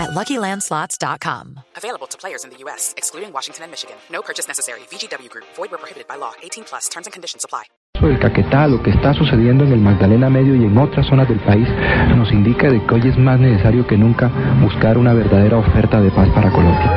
at 0.00 0.10
LuckyLandSlots.com. 0.16 1.60
Available 1.76 2.08
to 2.08 2.16
players 2.16 2.44
in 2.44 2.50
the 2.50 2.56
U.S., 2.64 2.94
excluding 2.96 3.32
Washington 3.32 3.64
and 3.64 3.70
Michigan. 3.70 3.96
No 4.10 4.22
purchase 4.22 4.48
necessary. 4.48 4.80
VGW 4.90 5.28
Group. 5.28 5.44
Void 5.56 5.70
where 5.70 5.78
prohibited 5.78 6.08
by 6.08 6.16
law. 6.16 6.32
18 6.42 6.64
plus. 6.64 6.88
Terms 6.88 7.06
and 7.06 7.12
conditions 7.12 7.44
apply. 7.44 7.64
El 8.02 8.18
Caquetá, 8.18 8.66
lo 8.66 8.82
que 8.82 8.90
está 8.90 9.12
sucediendo 9.12 9.64
en 9.64 9.72
el 9.72 9.80
Magdalena 9.80 10.30
Medio 10.30 10.54
y 10.56 10.64
en 10.64 10.78
otras 10.78 11.06
zonas 11.06 11.28
del 11.28 11.38
país, 11.40 11.68
nos 12.16 12.32
indica 12.32 12.68
de 12.70 12.84
que 12.86 12.94
hoy 12.94 13.06
es 13.06 13.18
más 13.18 13.38
necesario 13.38 13.86
que 13.86 13.96
nunca 13.98 14.28
buscar 14.60 14.96
una 14.96 15.12
verdadera 15.12 15.58
oferta 15.58 16.00
de 16.00 16.10
paz 16.10 16.28
para 16.30 16.50
Colombia. 16.50 16.90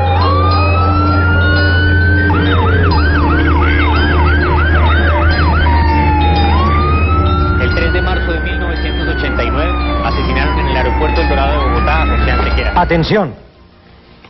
El 7.62 7.76
3 7.76 7.94
de 7.94 8.02
marzo 8.02 8.32
de 8.32 8.40
1989 8.40 9.94
asesinaron 10.06 10.60
en 10.60 10.68
el 10.68 10.78
aeropuerto 10.78 11.22
El 11.22 11.30
Dorado 11.30 11.52
de 11.52 11.70
Bogotá 11.70 12.04
a 12.04 12.18
José 12.18 12.32
Antequera. 12.32 12.73
Atención. 12.84 13.34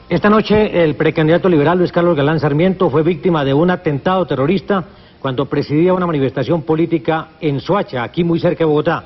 Esta 0.07 0.29
noche 0.29 0.83
el 0.83 0.93
precandidato 0.93 1.49
liberal 1.49 1.79
Luis 1.79 1.91
Carlos 1.91 2.15
Galán 2.15 2.39
Sarmiento 2.39 2.87
fue 2.87 3.01
víctima 3.01 3.43
de 3.43 3.51
un 3.51 3.71
atentado 3.71 4.27
terrorista 4.27 4.83
cuando 5.19 5.47
presidía 5.47 5.91
una 5.91 6.05
manifestación 6.05 6.61
política 6.61 7.29
en 7.41 7.59
Soacha, 7.59 8.03
aquí 8.03 8.23
muy 8.23 8.39
cerca 8.39 8.59
de 8.59 8.65
Bogotá. 8.65 9.05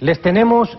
Les 0.00 0.20
tenemos 0.20 0.76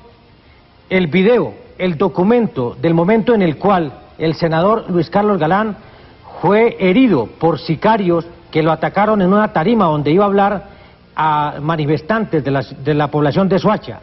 el 0.89 1.07
video, 1.07 1.53
el 1.77 1.97
documento 1.97 2.75
del 2.81 2.93
momento 2.93 3.33
en 3.33 3.43
el 3.43 3.55
cual 3.55 3.93
el 4.17 4.35
senador 4.35 4.89
Luis 4.89 5.09
Carlos 5.09 5.39
Galán 5.39 5.77
fue 6.41 6.75
herido 6.81 7.27
por 7.39 7.59
sicarios 7.59 8.25
que 8.51 8.61
lo 8.61 8.73
atacaron 8.73 9.21
en 9.21 9.31
una 9.31 9.53
tarima 9.53 9.85
donde 9.85 10.11
iba 10.11 10.25
a 10.25 10.27
hablar 10.27 10.65
a 11.15 11.59
manifestantes 11.61 12.43
de 12.43 12.51
la, 12.51 12.61
de 12.61 12.93
la 12.93 13.07
población 13.07 13.47
de 13.47 13.57
Soacha. 13.57 14.01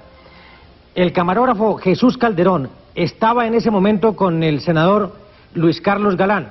El 0.95 1.13
camarógrafo 1.13 1.77
Jesús 1.77 2.17
Calderón 2.17 2.71
estaba 2.95 3.47
en 3.47 3.55
ese 3.55 3.71
momento 3.71 4.17
con 4.17 4.43
el 4.43 4.61
senador 4.61 5.13
Luis 5.55 5.81
Carlos 5.81 6.17
Galán. 6.17 6.49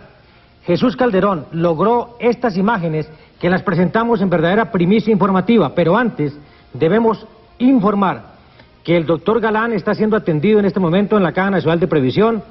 Jesús 0.66 0.95
Calderón 0.95 1.45
logró 1.52 2.17
estas 2.19 2.57
imágenes 2.57 3.09
que 3.39 3.49
las 3.49 3.63
presentamos 3.63 4.21
en 4.21 4.29
verdadera 4.29 4.71
primicia 4.71 5.11
informativa, 5.11 5.73
pero 5.73 5.97
antes 5.97 6.38
debemos 6.73 7.25
informar 7.59 8.38
que 8.83 8.97
el 8.97 9.05
doctor 9.05 9.39
Galán 9.39 9.73
está 9.73 9.94
siendo 9.94 10.16
atendido 10.16 10.59
en 10.59 10.66
este 10.66 10.79
momento 10.79 11.17
en 11.17 11.23
la 11.23 11.31
Caja 11.31 11.52
Nacional 11.52 11.79
de 11.79 11.88
Previsión, 11.88 12.44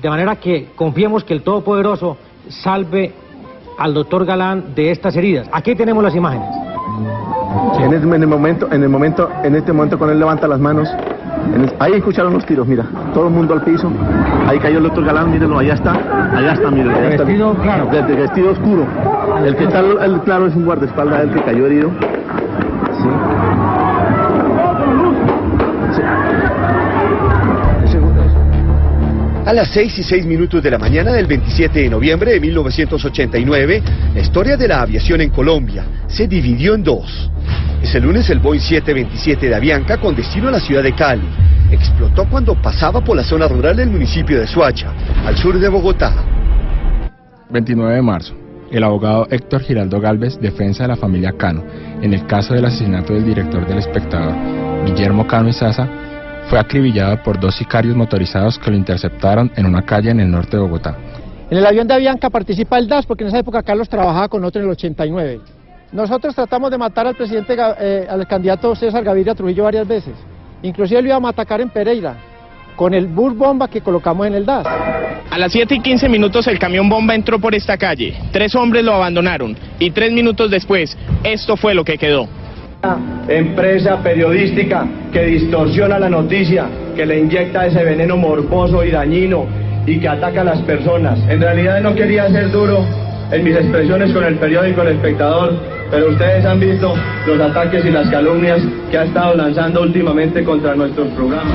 de 0.00 0.08
manera 0.08 0.36
que 0.36 0.68
confiemos 0.74 1.24
que 1.24 1.34
el 1.34 1.42
Todopoderoso 1.42 2.16
salve 2.48 3.12
al 3.78 3.94
doctor 3.94 4.24
Galán 4.24 4.74
de 4.74 4.90
estas 4.90 5.16
heridas. 5.16 5.48
Aquí 5.52 5.74
tenemos 5.74 6.02
las 6.02 6.14
imágenes. 6.14 6.48
En, 7.78 7.92
el, 7.92 8.22
el 8.22 8.26
momento, 8.26 8.68
en 8.70 8.82
el 8.82 8.88
momento, 8.88 9.30
en 9.42 9.54
este 9.54 9.72
momento 9.72 9.98
cuando 9.98 10.12
él 10.12 10.18
levanta 10.18 10.46
las 10.46 10.60
manos, 10.60 10.88
ahí 11.78 11.92
escucharon 11.94 12.32
los 12.32 12.44
tiros, 12.44 12.66
mira, 12.66 12.84
todo 13.12 13.28
el 13.28 13.34
mundo 13.34 13.54
al 13.54 13.62
piso, 13.62 13.90
ahí 14.46 14.58
cayó 14.58 14.78
el 14.78 14.84
doctor 14.84 15.04
Galán, 15.04 15.30
mírenlo, 15.30 15.58
allá 15.58 15.74
está, 15.74 15.92
allá 15.92 16.52
está, 16.52 16.70
miren, 16.70 16.90
allá 16.90 17.08
está. 17.10 17.24
vestido 17.24 17.54
claro. 17.54 17.86
De, 17.86 18.02
de 18.02 18.16
vestido 18.16 18.50
oscuro. 18.52 18.86
El 19.44 19.56
que 19.56 19.64
está, 19.64 19.80
el 19.80 20.20
claro 20.20 20.46
es 20.46 20.54
un 20.54 20.64
guardaespaldas, 20.64 21.24
el 21.24 21.30
que 21.30 21.42
cayó 21.42 21.66
herido. 21.66 21.90
Sí. 23.02 23.08
A 29.46 29.52
las 29.52 29.68
6 29.68 29.98
y 29.98 30.02
6 30.02 30.24
minutos 30.24 30.62
de 30.62 30.70
la 30.70 30.78
mañana 30.78 31.12
del 31.12 31.26
27 31.26 31.80
de 31.80 31.90
noviembre 31.90 32.32
de 32.32 32.40
1989, 32.40 33.82
la 34.14 34.20
historia 34.20 34.56
de 34.56 34.66
la 34.66 34.80
aviación 34.80 35.20
en 35.20 35.28
Colombia 35.28 35.84
se 36.06 36.26
dividió 36.26 36.74
en 36.74 36.82
dos. 36.82 37.30
Ese 37.84 38.00
lunes 38.00 38.30
el 38.30 38.38
Boeing 38.38 38.62
727 38.62 39.46
de 39.46 39.54
Avianca 39.54 39.98
con 39.98 40.16
destino 40.16 40.48
a 40.48 40.52
la 40.52 40.58
ciudad 40.58 40.82
de 40.82 40.94
Cali 40.94 41.28
explotó 41.70 42.26
cuando 42.30 42.54
pasaba 42.54 43.04
por 43.04 43.14
la 43.14 43.22
zona 43.22 43.46
rural 43.46 43.76
del 43.76 43.90
municipio 43.90 44.40
de 44.40 44.46
Suacha, 44.46 44.90
al 45.26 45.36
sur 45.36 45.58
de 45.58 45.68
Bogotá. 45.68 46.14
29 47.50 47.96
de 47.96 48.00
marzo. 48.00 48.34
El 48.70 48.84
abogado 48.84 49.26
Héctor 49.30 49.60
Giraldo 49.60 50.00
Galvez, 50.00 50.40
defensa 50.40 50.84
de 50.84 50.88
la 50.88 50.96
familia 50.96 51.34
Cano, 51.36 51.62
en 52.00 52.14
el 52.14 52.26
caso 52.26 52.54
del 52.54 52.64
asesinato 52.64 53.12
del 53.12 53.26
director 53.26 53.66
del 53.66 53.76
espectador, 53.76 54.34
Guillermo 54.86 55.26
Cano 55.26 55.50
Izaza, 55.50 55.86
fue 56.48 56.58
acribillado 56.58 57.22
por 57.22 57.38
dos 57.38 57.54
sicarios 57.54 57.94
motorizados 57.94 58.58
que 58.58 58.70
lo 58.70 58.78
interceptaron 58.78 59.52
en 59.56 59.66
una 59.66 59.82
calle 59.82 60.10
en 60.10 60.20
el 60.20 60.30
norte 60.30 60.56
de 60.56 60.62
Bogotá. 60.62 60.96
En 61.50 61.58
el 61.58 61.66
avión 61.66 61.86
de 61.86 61.92
Avianca 61.92 62.30
participa 62.30 62.78
el 62.78 62.88
DAS 62.88 63.04
porque 63.04 63.24
en 63.24 63.28
esa 63.28 63.40
época 63.40 63.62
Carlos 63.62 63.90
trabajaba 63.90 64.28
con 64.28 64.42
otro 64.42 64.62
en 64.62 64.68
el 64.68 64.72
89. 64.72 65.40
Nosotros 65.94 66.34
tratamos 66.34 66.72
de 66.72 66.76
matar 66.76 67.06
al 67.06 67.14
presidente, 67.14 67.56
eh, 67.78 68.04
al 68.10 68.26
candidato 68.26 68.74
César 68.74 69.04
Gaviria 69.04 69.32
Trujillo 69.32 69.62
varias 69.62 69.86
veces. 69.86 70.12
Inclusive 70.60 71.00
lo 71.00 71.08
íbamos 71.08 71.28
a 71.28 71.30
atacar 71.30 71.60
en 71.60 71.70
Pereira 71.70 72.16
con 72.74 72.92
el 72.92 73.06
bus 73.06 73.36
bomba 73.36 73.68
que 73.68 73.80
colocamos 73.80 74.26
en 74.26 74.34
el 74.34 74.44
DAS. 74.44 74.66
A 75.30 75.38
las 75.38 75.52
7 75.52 75.76
y 75.76 75.80
15 75.80 76.08
minutos 76.08 76.48
el 76.48 76.58
camión 76.58 76.88
bomba 76.88 77.14
entró 77.14 77.38
por 77.38 77.54
esta 77.54 77.76
calle. 77.76 78.12
Tres 78.32 78.56
hombres 78.56 78.82
lo 78.82 78.92
abandonaron 78.92 79.56
y 79.78 79.92
tres 79.92 80.10
minutos 80.10 80.50
después 80.50 80.98
esto 81.22 81.56
fue 81.56 81.74
lo 81.74 81.84
que 81.84 81.96
quedó. 81.96 82.26
empresa 83.28 84.02
periodística 84.02 84.88
que 85.12 85.26
distorsiona 85.26 86.00
la 86.00 86.10
noticia, 86.10 86.66
que 86.96 87.06
le 87.06 87.20
inyecta 87.20 87.66
ese 87.66 87.84
veneno 87.84 88.16
morboso 88.16 88.84
y 88.84 88.90
dañino 88.90 89.46
y 89.86 90.00
que 90.00 90.08
ataca 90.08 90.40
a 90.40 90.44
las 90.44 90.60
personas. 90.62 91.20
En 91.28 91.40
realidad 91.40 91.80
no 91.80 91.94
quería 91.94 92.28
ser 92.30 92.50
duro 92.50 92.84
en 93.30 93.44
mis 93.44 93.54
expresiones 93.54 94.12
con 94.12 94.24
el 94.24 94.34
periódico 94.38 94.82
El 94.82 94.88
Espectador, 94.88 95.73
pero 95.94 96.10
ustedes 96.10 96.44
han 96.44 96.58
visto 96.58 96.92
los 97.24 97.40
ataques 97.40 97.84
y 97.84 97.90
las 97.90 98.10
calumnias 98.10 98.60
que 98.90 98.98
ha 98.98 99.04
estado 99.04 99.36
lanzando 99.36 99.82
últimamente 99.82 100.42
contra 100.42 100.74
nuestros 100.74 101.06
programas. 101.12 101.54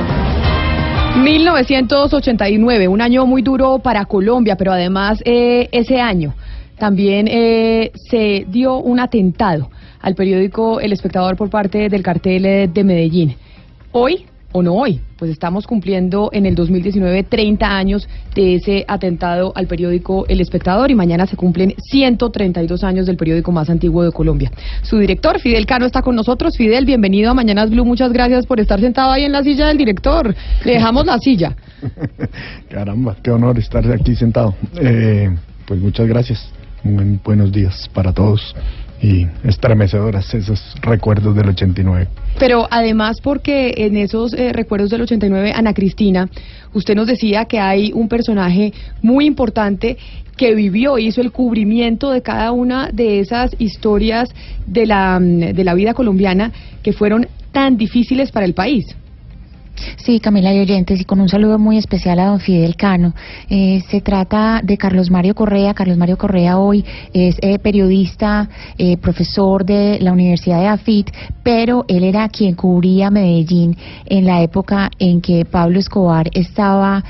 1989, 1.22 2.88
un 2.88 3.02
año 3.02 3.26
muy 3.26 3.42
duro 3.42 3.80
para 3.80 4.06
Colombia, 4.06 4.56
pero 4.56 4.72
además 4.72 5.20
eh, 5.26 5.68
ese 5.72 6.00
año 6.00 6.32
también 6.78 7.28
eh, 7.28 7.92
se 8.08 8.46
dio 8.48 8.78
un 8.78 9.00
atentado 9.00 9.68
al 10.00 10.14
periódico 10.14 10.80
El 10.80 10.94
Espectador 10.94 11.36
por 11.36 11.50
parte 11.50 11.90
del 11.90 12.02
cartel 12.02 12.46
eh, 12.46 12.70
de 12.72 12.82
Medellín. 12.82 13.36
Hoy, 13.92 14.24
o 14.52 14.62
no 14.62 14.74
hoy, 14.74 15.00
pues 15.16 15.30
estamos 15.30 15.66
cumpliendo 15.66 16.30
en 16.32 16.46
el 16.46 16.54
2019 16.54 17.22
30 17.24 17.66
años 17.66 18.08
de 18.34 18.56
ese 18.56 18.84
atentado 18.88 19.52
al 19.54 19.66
periódico 19.66 20.26
El 20.28 20.40
Espectador 20.40 20.90
y 20.90 20.94
mañana 20.94 21.26
se 21.26 21.36
cumplen 21.36 21.74
132 21.78 22.82
años 22.82 23.06
del 23.06 23.16
periódico 23.16 23.52
más 23.52 23.70
antiguo 23.70 24.02
de 24.02 24.12
Colombia. 24.12 24.50
Su 24.82 24.98
director, 24.98 25.38
Fidel 25.38 25.66
Cano, 25.66 25.86
está 25.86 26.02
con 26.02 26.16
nosotros. 26.16 26.56
Fidel, 26.56 26.84
bienvenido 26.84 27.30
a 27.30 27.34
Mañanas 27.34 27.70
Blue. 27.70 27.84
Muchas 27.84 28.12
gracias 28.12 28.46
por 28.46 28.60
estar 28.60 28.80
sentado 28.80 29.12
ahí 29.12 29.24
en 29.24 29.32
la 29.32 29.42
silla 29.42 29.68
del 29.68 29.78
director. 29.78 30.34
Le 30.64 30.72
dejamos 30.72 31.06
la 31.06 31.18
silla. 31.18 31.54
Caramba, 32.70 33.16
qué 33.22 33.30
honor 33.30 33.58
estar 33.58 33.90
aquí 33.92 34.16
sentado. 34.16 34.54
Eh, 34.80 35.30
pues 35.66 35.80
muchas 35.80 36.08
gracias. 36.08 36.50
Muy 36.82 37.20
buenos 37.22 37.52
días 37.52 37.88
para 37.92 38.12
todos 38.12 38.54
y 39.02 39.26
estremecedoras 39.44 40.32
esos 40.34 40.74
recuerdos 40.82 41.34
del 41.34 41.48
89. 41.48 42.08
Pero 42.38 42.68
además 42.70 43.20
porque 43.22 43.74
en 43.78 43.96
esos 43.96 44.34
eh, 44.34 44.52
recuerdos 44.52 44.90
del 44.90 45.02
89, 45.02 45.52
Ana 45.54 45.72
Cristina, 45.72 46.28
usted 46.74 46.94
nos 46.94 47.06
decía 47.06 47.46
que 47.46 47.60
hay 47.60 47.92
un 47.94 48.08
personaje 48.08 48.72
muy 49.02 49.26
importante 49.26 49.96
que 50.36 50.54
vivió, 50.54 50.98
hizo 50.98 51.20
el 51.20 51.32
cubrimiento 51.32 52.10
de 52.10 52.22
cada 52.22 52.52
una 52.52 52.90
de 52.90 53.20
esas 53.20 53.54
historias 53.58 54.30
de 54.66 54.86
la, 54.86 55.18
mm, 55.18 55.52
de 55.52 55.64
la 55.64 55.74
vida 55.74 55.94
colombiana 55.94 56.52
que 56.82 56.92
fueron 56.92 57.26
tan 57.52 57.76
difíciles 57.76 58.30
para 58.32 58.46
el 58.46 58.54
país. 58.54 58.86
Sí, 59.96 60.20
Camila 60.20 60.54
y 60.54 60.60
oyentes, 60.60 61.00
y 61.00 61.04
con 61.04 61.20
un 61.20 61.28
saludo 61.28 61.58
muy 61.58 61.76
especial 61.76 62.18
a 62.18 62.26
don 62.26 62.40
Fidel 62.40 62.76
Cano. 62.76 63.14
Eh, 63.48 63.82
se 63.90 64.00
trata 64.00 64.60
de 64.62 64.76
Carlos 64.76 65.10
Mario 65.10 65.34
Correa. 65.34 65.74
Carlos 65.74 65.96
Mario 65.96 66.16
Correa 66.16 66.58
hoy 66.58 66.84
es 67.12 67.36
eh, 67.40 67.58
periodista, 67.58 68.48
eh, 68.78 68.96
profesor 68.96 69.64
de 69.64 69.98
la 70.00 70.12
Universidad 70.12 70.60
de 70.60 70.66
AFIT, 70.68 71.10
pero 71.42 71.84
él 71.88 72.04
era 72.04 72.28
quien 72.28 72.54
cubría 72.54 73.10
Medellín 73.10 73.76
en 74.06 74.24
la 74.24 74.42
época 74.42 74.90
en 74.98 75.20
que 75.20 75.44
Pablo 75.44 75.78
Escobar 75.78 76.28
estaba... 76.32 77.04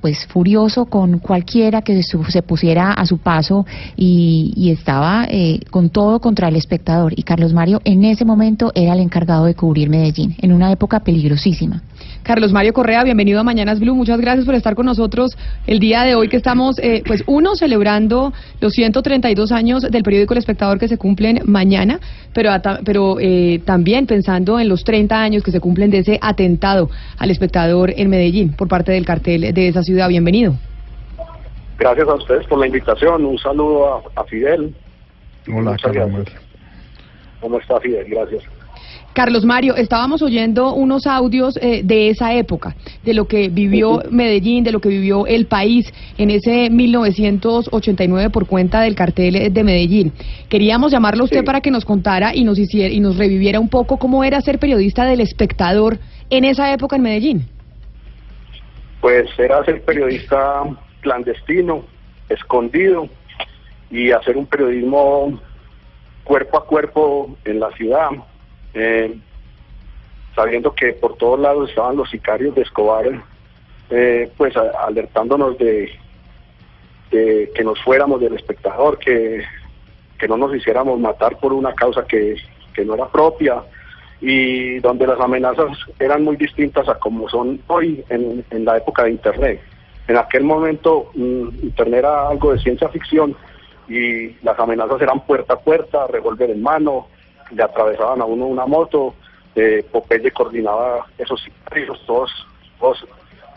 Pues 0.00 0.26
furioso 0.26 0.86
con 0.86 1.18
cualquiera 1.18 1.82
que 1.82 2.02
se 2.02 2.42
pusiera 2.42 2.92
a 2.92 3.04
su 3.06 3.18
paso 3.18 3.66
y, 3.96 4.52
y 4.56 4.70
estaba 4.70 5.26
eh, 5.28 5.60
con 5.70 5.90
todo 5.90 6.20
contra 6.20 6.48
el 6.48 6.56
espectador. 6.56 7.12
Y 7.16 7.22
Carlos 7.22 7.52
Mario 7.52 7.80
en 7.84 8.04
ese 8.04 8.24
momento 8.24 8.72
era 8.74 8.94
el 8.94 9.00
encargado 9.00 9.44
de 9.44 9.54
cubrir 9.54 9.90
Medellín, 9.90 10.36
en 10.40 10.52
una 10.52 10.72
época 10.72 11.00
peligrosísima. 11.00 11.82
Carlos 12.22 12.52
Mario 12.52 12.72
Correa, 12.72 13.02
bienvenido 13.02 13.40
a 13.40 13.42
Mañanas 13.42 13.80
Blue. 13.80 13.94
Muchas 13.94 14.20
gracias 14.20 14.44
por 14.44 14.54
estar 14.54 14.74
con 14.74 14.86
nosotros 14.86 15.36
el 15.66 15.80
día 15.80 16.02
de 16.02 16.14
hoy 16.14 16.28
que 16.28 16.36
estamos, 16.36 16.78
eh, 16.78 17.02
pues 17.06 17.22
uno, 17.26 17.56
celebrando 17.56 18.32
los 18.60 18.74
132 18.74 19.52
años 19.52 19.82
del 19.82 20.02
periódico 20.02 20.34
El 20.34 20.38
Espectador 20.38 20.78
que 20.78 20.88
se 20.88 20.98
cumplen 20.98 21.40
mañana, 21.46 21.98
pero, 22.34 22.50
pero 22.84 23.18
eh, 23.20 23.60
también 23.64 24.06
pensando 24.06 24.60
en 24.60 24.68
los 24.68 24.84
30 24.84 25.20
años 25.20 25.42
que 25.42 25.50
se 25.50 25.60
cumplen 25.60 25.90
de 25.90 25.98
ese 25.98 26.18
atentado 26.20 26.90
al 27.18 27.30
espectador 27.30 27.92
en 27.96 28.10
Medellín 28.10 28.50
por 28.52 28.68
parte 28.68 28.92
del 28.92 29.04
cartel 29.04 29.52
de 29.52 29.68
esa 29.68 29.82
ciudad. 29.82 29.89
Bienvenido. 30.08 30.54
Gracias 31.78 32.08
a 32.08 32.14
ustedes 32.14 32.46
por 32.46 32.58
la 32.58 32.66
invitación. 32.66 33.24
Un 33.24 33.38
saludo 33.38 34.02
a, 34.14 34.24
Fidel. 34.24 34.74
Hola, 35.52 35.76
Carlos. 35.82 36.28
¿Cómo 37.40 37.58
está 37.58 37.80
Fidel? 37.80 38.06
Gracias. 38.08 38.42
Carlos 39.12 39.44
Mario, 39.44 39.74
estábamos 39.74 40.22
oyendo 40.22 40.72
unos 40.72 41.06
audios 41.06 41.58
eh, 41.60 41.82
de 41.82 42.10
esa 42.10 42.32
época, 42.34 42.76
de 43.04 43.12
lo 43.12 43.26
que 43.26 43.48
vivió 43.48 44.02
Medellín, 44.10 44.62
de 44.62 44.70
lo 44.70 44.80
que 44.80 44.88
vivió 44.88 45.26
el 45.26 45.46
país 45.46 45.92
en 46.16 46.30
ese 46.30 46.70
1989 46.70 48.30
por 48.30 48.46
cuenta 48.46 48.82
del 48.82 48.94
cartel 48.94 49.52
de 49.52 49.64
Medellín. 49.64 50.12
Queríamos 50.48 50.92
llamarlo 50.92 51.22
a 51.22 51.24
usted 51.24 51.44
para 51.44 51.60
que 51.60 51.72
nos 51.72 51.84
contara 51.84 52.34
y 52.36 52.44
nos 52.44 52.58
hiciera 52.58 52.94
y 52.94 53.00
nos 53.00 53.16
reviviera 53.16 53.58
un 53.58 53.68
poco 53.68 53.96
cómo 53.96 54.22
era 54.22 54.40
ser 54.42 54.58
periodista 54.60 55.04
del 55.04 55.20
espectador 55.20 55.98
en 56.30 56.44
esa 56.44 56.72
época 56.72 56.96
en 56.96 57.02
Medellín. 57.02 57.46
Pues 59.00 59.28
era 59.38 59.64
ser 59.64 59.82
periodista 59.82 60.62
clandestino, 61.00 61.84
escondido 62.28 63.08
y 63.90 64.10
hacer 64.12 64.36
un 64.36 64.46
periodismo 64.46 65.40
cuerpo 66.24 66.58
a 66.58 66.66
cuerpo 66.66 67.36
en 67.44 67.60
la 67.60 67.70
ciudad 67.72 68.10
eh, 68.74 69.16
sabiendo 70.34 70.74
que 70.74 70.92
por 70.92 71.16
todos 71.16 71.40
lados 71.40 71.68
estaban 71.68 71.96
los 71.96 72.08
sicarios 72.10 72.54
de 72.54 72.62
Escobar, 72.62 73.06
eh, 73.90 74.30
pues 74.36 74.56
alertándonos 74.56 75.58
de, 75.58 75.98
que 77.10 77.64
nos 77.64 77.80
fuéramos 77.82 78.20
del 78.20 78.34
espectador, 78.34 78.98
que, 78.98 79.44
que 80.18 80.28
no 80.28 80.36
nos 80.36 80.54
hiciéramos 80.54 81.00
matar 81.00 81.36
por 81.38 81.52
una 81.52 81.74
causa 81.74 82.04
que, 82.04 82.36
que 82.72 82.84
no 82.84 82.94
era 82.94 83.08
propia 83.08 83.62
y 84.20 84.78
donde 84.80 85.06
las 85.06 85.20
amenazas 85.20 85.78
eran 85.98 86.24
muy 86.24 86.36
distintas 86.36 86.88
a 86.88 86.98
como 86.98 87.28
son 87.28 87.60
hoy 87.68 88.04
en, 88.08 88.44
en 88.50 88.64
la 88.64 88.76
época 88.76 89.04
de 89.04 89.12
Internet. 89.12 89.60
En 90.08 90.16
aquel 90.16 90.44
momento 90.44 91.10
mm, 91.14 91.48
Internet 91.62 92.00
era 92.00 92.28
algo 92.28 92.52
de 92.52 92.58
ciencia 92.58 92.88
ficción 92.88 93.34
y 93.88 94.30
las 94.42 94.58
amenazas 94.58 95.00
eran 95.00 95.20
puerta 95.20 95.54
a 95.54 95.58
puerta, 95.58 96.06
revólver 96.06 96.50
en 96.50 96.62
mano, 96.62 97.08
le 97.50 97.62
atravesaban 97.62 98.20
a 98.20 98.24
uno 98.24 98.46
una 98.46 98.66
moto, 98.66 99.14
eh, 99.54 99.84
Popeye 99.90 100.30
coordinaba 100.30 101.06
esos 101.18 101.42
sicarios, 101.42 102.00
todos, 102.06 102.30
todos 102.78 103.04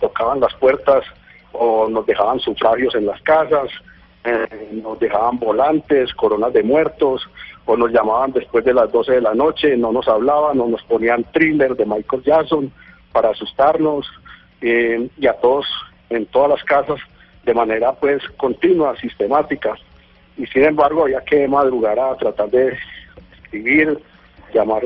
tocaban 0.02 0.40
las 0.40 0.54
puertas 0.56 1.04
o 1.52 1.88
nos 1.88 2.06
dejaban 2.06 2.40
sufragios 2.40 2.96
en 2.96 3.06
las 3.06 3.22
casas, 3.22 3.70
eh, 4.24 4.70
nos 4.84 5.00
dejaban 5.00 5.38
volantes, 5.38 6.14
coronas 6.14 6.54
de 6.54 6.64
muertos, 6.64 7.30
o 7.66 7.78
nos 7.78 7.92
llamaban 7.92 8.32
después 8.32 8.66
de 8.66 8.74
las 8.74 8.92
12 8.92 9.14
de 9.14 9.22
la 9.22 9.34
noche, 9.34 9.78
no 9.78 9.92
nos 9.92 10.08
hablaban, 10.08 10.60
o 10.60 10.68
nos 10.68 10.84
ponían 10.84 11.24
thriller 11.32 11.76
de 11.76 11.86
Michael 11.86 12.24
Jackson 12.24 12.72
para 13.12 13.30
asustarnos, 13.30 14.06
eh, 14.62 15.10
y 15.18 15.28
a 15.28 15.34
todos, 15.34 15.66
en 16.10 16.26
todas 16.28 16.50
las 16.50 16.64
casas, 16.64 17.00
de 17.44 17.54
manera 17.54 17.94
pues 17.94 18.24
continua, 18.38 18.96
sistemática. 18.98 19.76
Y 20.38 20.46
sin 20.48 20.64
embargo 20.64 21.04
había 21.04 21.22
que 21.22 21.48
madrugar 21.48 22.00
a 22.00 22.16
tratar 22.16 22.50
de 22.50 22.78
escribir, 23.42 24.00
llamar 24.54 24.82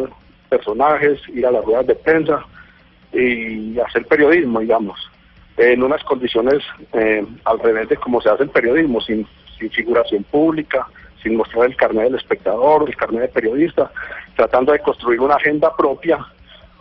personajes, 0.49 1.19
ir 1.29 1.45
a 1.45 1.51
las 1.51 1.63
ruedas 1.63 1.87
de 1.87 1.95
prensa 1.95 2.45
y 3.13 3.79
hacer 3.79 4.05
periodismo, 4.05 4.59
digamos, 4.59 4.99
en 5.57 5.81
unas 5.83 6.03
condiciones 6.03 6.63
eh, 6.93 7.25
al 7.45 7.59
revés 7.59 7.89
de 7.89 7.97
cómo 7.97 8.21
se 8.21 8.29
hace 8.29 8.43
el 8.43 8.49
periodismo, 8.49 9.01
sin, 9.01 9.27
sin 9.57 9.69
figuración 9.71 10.23
pública, 10.23 10.87
sin 11.21 11.35
mostrar 11.35 11.65
el 11.65 11.75
carnet 11.75 12.05
del 12.05 12.15
espectador, 12.15 12.87
el 12.87 12.95
carnet 12.95 13.21
de 13.21 13.27
periodista, 13.29 13.91
tratando 14.35 14.71
de 14.71 14.79
construir 14.79 15.19
una 15.19 15.35
agenda 15.35 15.75
propia 15.75 16.25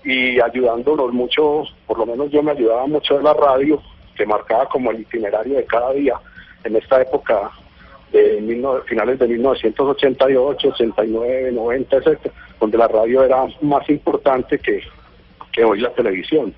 y 0.05 0.41
ayudándonos 0.41 1.13
mucho, 1.13 1.65
por 1.87 1.99
lo 1.99 2.07
menos 2.07 2.31
yo 2.31 2.43
me 2.43 2.53
ayudaba 2.53 2.87
mucho 2.87 3.17
de 3.17 3.25
la 3.25 3.35
radio, 3.35 3.83
que 4.15 4.27
marcaba 4.27 4.67
como 4.67 4.91
el 4.91 5.01
itinerario 5.01 5.57
de 5.57 5.65
cada 5.65 5.93
día 5.93 6.15
en 6.65 6.77
esta 6.77 7.03
época 7.03 7.51
de 8.13 8.83
finales 8.87 9.19
de 9.19 9.29
1988, 9.29 10.69
89, 10.69 11.53
90, 11.53 11.97
etcétera, 11.97 12.35
donde 12.61 12.79
la 12.79 12.89
radio 12.89 13.25
era 13.25 13.45
más 13.61 13.89
importante 13.91 14.59
que, 14.59 14.81
que 15.53 15.65
hoy 15.65 15.81
la 15.81 15.91
televisión. 15.91 16.55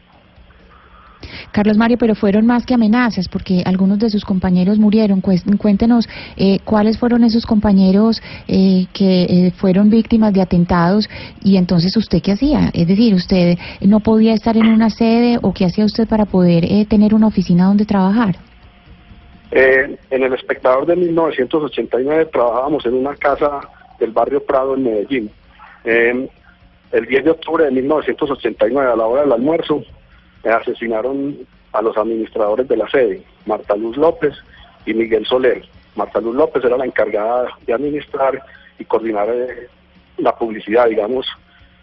Carlos 1.52 1.76
Mario, 1.76 1.98
pero 1.98 2.14
fueron 2.14 2.46
más 2.46 2.66
que 2.66 2.74
amenazas, 2.74 3.28
porque 3.28 3.62
algunos 3.64 3.98
de 3.98 4.10
sus 4.10 4.24
compañeros 4.24 4.78
murieron. 4.78 5.20
Cuéntenos 5.20 6.08
eh, 6.36 6.58
cuáles 6.64 6.98
fueron 6.98 7.24
esos 7.24 7.46
compañeros 7.46 8.22
eh, 8.46 8.86
que 8.92 9.22
eh, 9.24 9.52
fueron 9.56 9.90
víctimas 9.90 10.32
de 10.32 10.42
atentados 10.42 11.08
y 11.42 11.56
entonces 11.56 11.96
usted 11.96 12.20
qué 12.22 12.32
hacía. 12.32 12.70
Es 12.72 12.86
decir, 12.86 13.14
usted 13.14 13.58
no 13.80 14.00
podía 14.00 14.34
estar 14.34 14.56
en 14.56 14.66
una 14.66 14.90
sede 14.90 15.38
o 15.42 15.52
qué 15.52 15.64
hacía 15.64 15.84
usted 15.84 16.06
para 16.06 16.26
poder 16.26 16.86
tener 16.86 17.14
una 17.14 17.26
oficina 17.26 17.66
donde 17.66 17.84
trabajar. 17.84 18.36
Eh, 19.50 19.96
en 20.10 20.22
el 20.22 20.34
espectador 20.34 20.86
de 20.86 20.96
1989 20.96 22.26
trabajábamos 22.26 22.84
en 22.84 22.94
una 22.94 23.14
casa 23.16 23.60
del 23.98 24.10
barrio 24.10 24.44
Prado 24.44 24.74
en 24.74 24.84
Medellín. 24.84 25.30
Eh, 25.84 26.28
el 26.92 27.06
10 27.06 27.24
de 27.24 27.30
octubre 27.30 27.64
de 27.64 27.70
1989, 27.70 28.92
a 28.92 28.96
la 28.96 29.06
hora 29.06 29.22
del 29.22 29.32
almuerzo, 29.32 29.82
asesinaron 30.50 31.36
a 31.72 31.82
los 31.82 31.96
administradores 31.96 32.68
de 32.68 32.76
la 32.76 32.88
sede, 32.88 33.22
Marta 33.46 33.76
Luz 33.76 33.96
López 33.96 34.34
y 34.86 34.94
Miguel 34.94 35.26
Soler. 35.26 35.64
Marta 35.96 36.20
Luz 36.20 36.34
López 36.34 36.64
era 36.64 36.76
la 36.76 36.86
encargada 36.86 37.48
de 37.66 37.72
administrar 37.72 38.42
y 38.78 38.84
coordinar 38.84 39.28
eh, 39.30 39.68
la 40.18 40.34
publicidad, 40.36 40.88
digamos, 40.88 41.26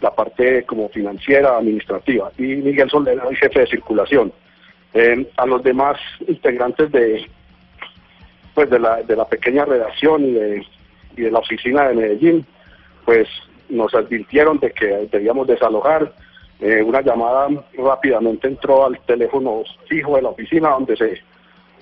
la 0.02 0.12
parte 0.12 0.64
como 0.64 0.90
financiera, 0.90 1.58
administrativa, 1.58 2.32
y 2.38 2.44
Miguel 2.44 2.90
Soler 2.90 3.18
era 3.18 3.30
el 3.30 3.38
jefe 3.38 3.62
de 3.62 3.68
circulación. 3.68 4.32
a 5.38 5.46
los 5.46 5.62
demás 5.64 5.98
integrantes 6.28 6.92
de, 6.92 7.30
pues 8.54 8.70
de 8.70 8.80
la 8.80 9.26
pequeña 9.26 9.66
redacción 9.66 10.26
y 10.26 10.32
de, 10.32 10.66
y 11.18 11.22
de 11.22 11.32
la 11.32 11.40
oficina 11.40 11.88
de 11.88 11.96
Medellín, 11.96 12.46
pues 13.06 13.28
nos 13.70 13.94
advirtieron 13.94 14.60
de 14.60 14.72
que 14.72 15.08
debíamos 15.12 15.48
desalojar. 15.48 16.14
Eh, 16.60 16.82
una 16.82 17.02
llamada 17.02 17.48
rápidamente 17.78 18.48
entró 18.48 18.86
al 18.86 19.00
teléfono 19.02 19.64
fijo 19.88 20.16
de 20.16 20.22
la 20.22 20.30
oficina 20.30 20.70
donde 20.70 20.96
se, 20.96 21.22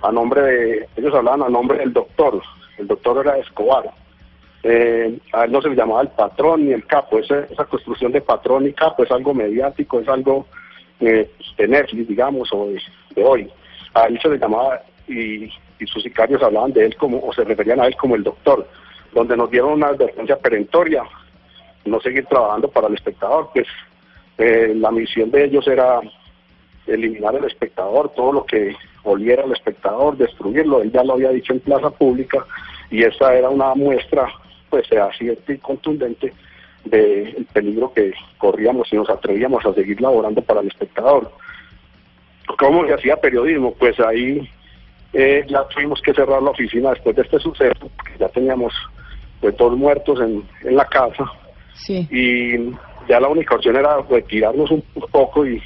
a 0.01 0.11
nombre 0.11 0.41
de, 0.41 0.87
ellos 0.95 1.13
hablaban 1.13 1.43
a 1.43 1.49
nombre 1.49 1.77
del 1.77 1.93
doctor, 1.93 2.41
el 2.77 2.87
doctor 2.87 3.25
era 3.25 3.37
Escobar. 3.37 3.91
Eh, 4.63 5.19
a 5.33 5.43
él 5.43 5.51
no 5.51 5.61
se 5.61 5.69
le 5.69 5.75
llamaba 5.75 6.01
el 6.01 6.07
patrón 6.09 6.65
ni 6.65 6.71
el 6.71 6.85
capo, 6.85 7.19
esa, 7.19 7.41
esa 7.41 7.65
construcción 7.65 8.11
de 8.11 8.21
patrón 8.21 8.65
y 8.65 8.73
capo 8.73 9.03
es 9.03 9.11
algo 9.11 9.33
mediático, 9.33 9.99
es 9.99 10.07
algo 10.07 10.47
eh, 10.99 11.29
de 11.57 11.67
Netflix, 11.67 12.07
digamos, 12.07 12.49
o 12.53 12.67
de, 12.67 12.81
de 13.15 13.23
hoy. 13.23 13.51
A 13.93 14.05
él 14.05 14.19
se 14.21 14.29
le 14.29 14.37
llamaba 14.37 14.81
y 15.07 15.51
y 15.83 15.87
sus 15.87 16.03
sicarios 16.03 16.41
hablaban 16.41 16.73
de 16.73 16.85
él 16.85 16.95
como, 16.95 17.19
o 17.19 17.33
se 17.33 17.43
referían 17.43 17.79
a 17.79 17.87
él 17.87 17.95
como 17.95 18.15
el 18.15 18.23
doctor, 18.23 18.67
donde 19.13 19.37
nos 19.37 19.49
dieron 19.51 19.73
una 19.73 19.87
advertencia 19.87 20.37
perentoria, 20.37 21.03
no 21.85 21.99
seguir 21.99 22.25
trabajando 22.25 22.69
para 22.69 22.87
el 22.87 22.95
espectador, 22.95 23.49
pues 23.53 23.67
eh, 24.37 24.73
la 24.75 24.91
misión 24.91 25.31
de 25.31 25.45
ellos 25.45 25.67
era 25.67 26.01
eliminar 26.87 27.35
el 27.35 27.45
espectador, 27.45 28.09
todo 28.09 28.33
lo 28.33 28.45
que 28.45 28.75
oliera 29.03 29.43
al 29.43 29.51
espectador, 29.51 30.17
destruirlo, 30.17 30.81
él 30.81 30.91
ya 30.91 31.03
lo 31.03 31.13
había 31.13 31.29
dicho 31.29 31.53
en 31.53 31.59
plaza 31.59 31.89
pública, 31.89 32.45
y 32.89 33.03
esa 33.03 33.33
era 33.33 33.49
una 33.49 33.73
muestra, 33.75 34.27
pues 34.69 34.91
así 34.91 35.29
y 35.47 35.57
contundente 35.57 36.33
del 36.85 37.45
peligro 37.53 37.93
que 37.93 38.13
corríamos 38.37 38.91
y 38.91 38.97
nos 38.97 39.09
atrevíamos 39.09 39.65
a 39.65 39.73
seguir 39.73 40.01
laborando 40.01 40.41
para 40.41 40.61
el 40.61 40.67
espectador. 40.67 41.31
¿Cómo 42.57 42.85
se 42.85 42.93
hacía 42.93 43.15
periodismo? 43.15 43.73
Pues 43.73 43.97
ahí 44.01 44.49
eh, 45.13 45.45
ya 45.47 45.65
tuvimos 45.69 46.01
que 46.01 46.13
cerrar 46.13 46.41
la 46.41 46.51
oficina 46.51 46.89
después 46.89 47.15
de 47.15 47.21
este 47.21 47.39
suceso, 47.39 47.89
porque 47.95 48.11
ya 48.19 48.27
teníamos 48.29 48.73
pues 49.39 49.55
dos 49.57 49.77
muertos 49.77 50.19
en, 50.19 50.43
en 50.63 50.75
la 50.75 50.85
casa. 50.85 51.25
Y 52.11 52.73
ya 53.07 53.19
la 53.19 53.27
única 53.27 53.55
opción 53.55 53.75
era 53.75 54.01
retirarnos 54.01 54.71
un 54.71 54.83
poco 55.11 55.45
y, 55.45 55.61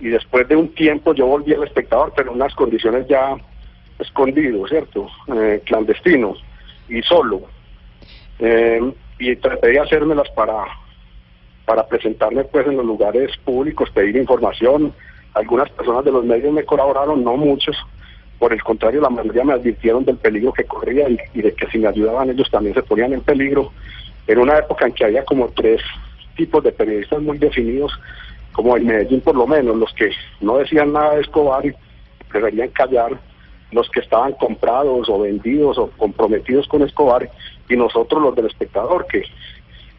y 0.00 0.08
después 0.08 0.46
de 0.48 0.56
un 0.56 0.74
tiempo 0.74 1.14
yo 1.14 1.26
volví 1.26 1.54
al 1.54 1.64
espectador, 1.64 2.12
pero 2.14 2.30
en 2.30 2.36
unas 2.36 2.54
condiciones 2.54 3.06
ya 3.08 3.36
escondido, 3.98 4.66
¿cierto? 4.68 5.08
Eh, 5.34 5.62
clandestino 5.64 6.34
y 6.88 7.02
solo. 7.02 7.42
Eh, 8.38 8.80
y 9.18 9.36
traté 9.36 9.68
de 9.68 9.80
hacérmelas 9.80 10.28
para, 10.30 10.64
para 11.64 11.86
presentarme 11.86 12.44
pues 12.44 12.66
en 12.66 12.76
los 12.76 12.84
lugares 12.84 13.36
públicos, 13.38 13.90
pedir 13.90 14.16
información. 14.16 14.92
Algunas 15.34 15.70
personas 15.70 16.04
de 16.04 16.12
los 16.12 16.24
medios 16.24 16.52
me 16.52 16.64
colaboraron, 16.64 17.24
no 17.24 17.36
muchos, 17.36 17.76
por 18.38 18.52
el 18.52 18.62
contrario, 18.62 19.00
la 19.00 19.08
mayoría 19.08 19.44
me 19.44 19.54
advirtieron 19.54 20.04
del 20.04 20.18
peligro 20.18 20.52
que 20.52 20.64
corría 20.64 21.08
y, 21.08 21.40
de 21.40 21.54
que 21.54 21.66
si 21.68 21.78
me 21.78 21.88
ayudaban 21.88 22.30
ellos 22.30 22.50
también 22.50 22.74
se 22.74 22.82
ponían 22.82 23.12
en 23.12 23.22
peligro. 23.22 23.72
Era 24.26 24.40
una 24.40 24.58
época 24.58 24.86
en 24.86 24.92
que 24.92 25.04
había 25.04 25.24
como 25.24 25.48
tres 25.48 25.80
tipos 26.36 26.62
de 26.62 26.72
periodistas 26.72 27.20
muy 27.22 27.38
definidos, 27.38 27.92
como 28.52 28.76
en 28.76 28.86
Medellín 28.86 29.20
por 29.20 29.34
lo 29.34 29.46
menos, 29.46 29.76
los 29.76 29.92
que 29.94 30.10
no 30.40 30.58
decían 30.58 30.92
nada 30.92 31.14
de 31.14 31.22
Escobar 31.22 31.64
y 31.66 31.74
preferían 32.28 32.68
callar, 32.68 33.18
los 33.72 33.88
que 33.90 34.00
estaban 34.00 34.32
comprados 34.34 35.08
o 35.08 35.20
vendidos 35.20 35.76
o 35.78 35.90
comprometidos 35.96 36.66
con 36.68 36.82
Escobar 36.82 37.28
y 37.68 37.76
nosotros 37.76 38.22
los 38.22 38.36
del 38.36 38.46
espectador, 38.46 39.06
que 39.06 39.24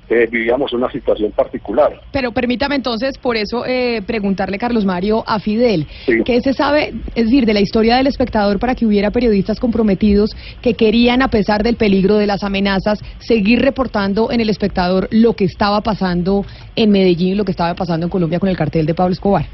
eh, 0.10 0.28
vivíamos 0.32 0.72
una 0.74 0.90
situación 0.92 1.32
particular. 1.32 2.00
Pero 2.12 2.32
permítame 2.32 2.76
entonces, 2.76 3.18
por 3.22 3.36
eso, 3.36 3.66
eh, 3.66 4.02
preguntarle, 4.06 4.58
Carlos 4.58 4.86
Mario, 4.86 5.24
a 5.28 5.40
Fidel, 5.40 5.88
¿qué 6.24 6.40
se 6.42 6.54
sabe, 6.54 6.94
es 7.14 7.26
decir, 7.26 7.46
de 7.46 7.54
la 7.54 7.60
historia 7.60 7.98
del 7.98 8.08
espectador 8.08 8.60
para 8.60 8.74
que 8.76 8.86
hubiera 8.86 9.12
periodistas 9.12 9.60
comprometidos 9.60 10.30
que 10.62 10.74
querían, 10.76 11.22
a 11.22 11.28
pesar 11.28 11.64
del 11.64 11.76
peligro 11.76 12.18
de 12.18 12.28
las 12.28 12.44
amenazas, 12.44 13.00
seguir 13.20 13.62
reportando 13.62 14.32
en 14.32 14.40
el 14.40 14.50
espectador 14.50 15.08
lo 15.12 15.34
que 15.34 15.46
estaba 15.46 15.82
pasando 15.82 16.46
en 16.76 16.90
Medellín, 16.92 17.38
lo 17.38 17.44
que 17.46 17.52
estaba 17.52 17.74
pasando 17.74 18.06
en 18.06 18.10
Colombia 18.10 18.40
con 18.40 18.50
el 18.50 18.58
cartel 18.58 18.86
de 18.86 18.94
Pablo 18.94 19.14
Escobar? 19.14 19.46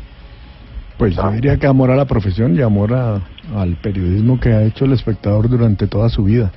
Pues 0.97 1.15
yo 1.15 1.31
diría 1.31 1.57
que 1.57 1.65
amor 1.65 1.89
a 1.89 1.95
la 1.95 2.05
profesión 2.05 2.55
y 2.55 2.61
amor 2.61 2.93
a- 2.93 3.19
al 3.55 3.75
periodismo 3.81 4.39
que 4.39 4.49
ha 4.53 4.63
hecho 4.63 4.85
el 4.85 4.93
espectador 4.93 5.49
durante 5.49 5.87
toda 5.87 6.07
su 6.09 6.23
vida. 6.23 6.51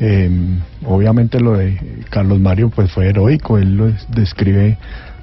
Eh, 0.00 0.28
obviamente 0.84 1.38
lo 1.40 1.56
de 1.56 1.78
Carlos 2.10 2.40
Mario 2.40 2.70
pues 2.70 2.90
fue 2.92 3.08
heroico, 3.08 3.58
él 3.58 3.76
lo 3.76 3.86
des- 3.86 4.06
describe 4.10 4.76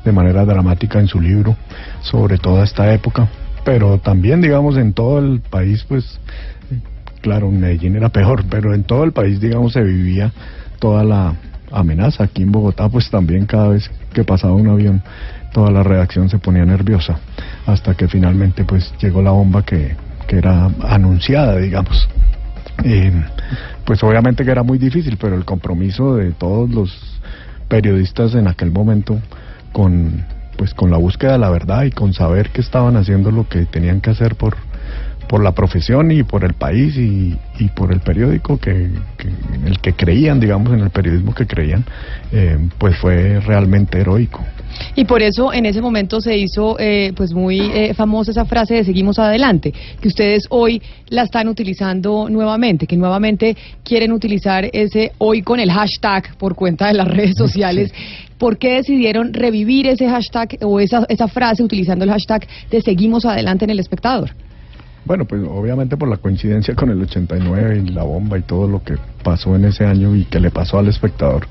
de 0.06 0.12
manera 0.12 0.46
dramática 0.46 1.00
en 1.00 1.08
su 1.08 1.20
libro 1.20 1.56
sobre 2.02 2.38
toda 2.38 2.64
esta 2.64 2.92
época, 2.94 3.28
pero 3.66 3.98
también 4.00 4.42
digamos 4.42 4.78
en 4.78 4.94
todo 4.94 5.20
el 5.20 5.42
país 5.42 5.84
pues 5.88 6.20
claro, 7.22 7.52
Medellín 7.52 7.96
era 7.98 8.10
peor, 8.10 8.44
pero 8.50 8.74
en 8.74 8.84
todo 8.84 9.04
el 9.04 9.12
país 9.12 9.40
digamos 9.42 9.74
se 9.74 9.82
vivía 9.84 10.32
toda 10.80 11.04
la 11.04 11.36
amenaza. 11.72 12.24
Aquí 12.24 12.42
en 12.44 12.52
Bogotá 12.52 12.90
pues 12.90 13.10
también 13.10 13.46
cada 13.46 13.68
vez 13.68 13.92
que 14.14 14.24
pasaba 14.24 14.54
un 14.54 14.68
avión 14.70 15.04
toda 15.54 15.70
la 15.70 15.84
redacción 15.84 16.30
se 16.30 16.40
ponía 16.40 16.64
nerviosa 16.66 17.20
hasta 17.66 17.94
que 17.94 18.08
finalmente 18.08 18.64
pues 18.64 18.94
llegó 19.02 19.22
la 19.22 19.32
bomba 19.32 19.64
que, 19.66 19.96
que 20.28 20.38
era 20.38 20.70
anunciada 20.88 21.58
digamos. 21.58 22.08
Pues 23.86 24.04
obviamente 24.04 24.44
que 24.44 24.52
era 24.52 24.64
muy 24.64 24.78
difícil, 24.78 25.18
pero 25.18 25.36
el 25.36 25.46
compromiso 25.46 26.16
de 26.16 26.32
todos 26.32 26.70
los 26.70 27.22
periodistas 27.68 28.36
en 28.36 28.48
aquel 28.48 28.72
momento 28.72 29.20
con 29.72 30.26
pues 30.58 30.74
con 30.74 30.92
la 30.92 30.98
búsqueda 30.98 31.34
de 31.34 31.38
la 31.40 31.50
verdad 31.50 31.84
y 31.84 31.92
con 31.92 32.14
saber 32.14 32.50
que 32.50 32.62
estaban 32.62 32.96
haciendo 32.96 33.32
lo 33.32 33.48
que 33.48 33.66
tenían 33.66 34.02
que 34.02 34.12
hacer 34.12 34.36
por 34.36 34.58
por 35.32 35.42
la 35.42 35.54
profesión 35.54 36.12
y 36.12 36.24
por 36.24 36.44
el 36.44 36.56
país 36.56 36.98
y, 36.98 37.34
y 37.58 37.70
por 37.70 37.94
el 37.94 38.02
periódico 38.02 38.58
que, 38.60 38.90
que- 39.18 39.30
en 39.56 39.66
el 39.66 39.80
que 39.80 39.94
creían, 39.94 40.42
digamos, 40.42 40.74
en 40.74 40.82
el 40.82 40.90
periodismo 40.90 41.34
que 41.34 41.48
creían, 41.48 41.86
eh, 42.34 42.58
pues 42.78 42.98
fue 42.98 43.40
realmente 43.40 43.98
heroico. 44.02 44.44
Y 44.96 45.06
por 45.06 45.22
eso 45.22 45.54
en 45.54 45.66
ese 45.66 45.80
momento 45.82 46.20
se 46.20 46.38
hizo 46.38 46.78
eh, 46.80 47.14
pues 47.16 47.32
muy 47.34 47.62
eh, 47.62 47.94
famosa 47.94 48.32
esa 48.32 48.44
frase 48.44 48.74
de 48.74 48.84
seguimos 48.84 49.20
adelante, 49.20 49.74
que 50.02 50.08
ustedes 50.10 50.48
hoy 50.50 50.82
la 51.08 51.24
están 51.24 51.48
utilizando 51.48 52.28
nuevamente, 52.30 52.86
que 52.86 52.98
nuevamente 52.98 53.56
quieren 53.86 54.12
utilizar 54.12 54.70
ese 54.74 55.14
hoy 55.18 55.44
con 55.44 55.62
el 55.62 55.72
hashtag 55.72 56.36
por 56.38 56.56
cuenta 56.56 56.88
de 56.88 56.96
las 56.96 57.08
redes 57.08 57.36
sociales. 57.38 57.94
¿Por 58.38 58.58
qué 58.58 58.74
decidieron 58.74 59.34
revivir 59.34 59.88
ese 59.88 60.10
hashtag 60.10 60.58
o 60.62 60.82
esa, 60.82 61.06
esa 61.08 61.30
frase 61.30 61.64
utilizando 61.64 62.04
el 62.04 62.12
hashtag 62.12 62.46
de 62.70 62.82
seguimos 62.82 63.24
adelante 63.26 63.64
en 63.64 63.72
el 63.72 63.80
espectador? 63.80 64.32
Bueno, 65.06 65.26
pues 65.26 65.42
obviamente 65.48 65.98
por 65.98 66.10
la 66.10 66.18
coincidencia 66.18 66.76
con 66.76 66.90
el 66.90 67.02
89 67.02 67.84
y 67.86 67.90
la 67.90 68.04
bomba 68.04 68.38
y 68.38 68.44
todo 68.44 68.68
lo 68.68 68.84
que 68.84 68.96
pasó 69.24 69.56
en 69.56 69.66
ese 69.66 69.86
año 69.86 70.16
y 70.16 70.26
que 70.26 70.40
le 70.40 70.52
pasó 70.52 70.78
al 70.78 70.88
espectador. 70.88 71.48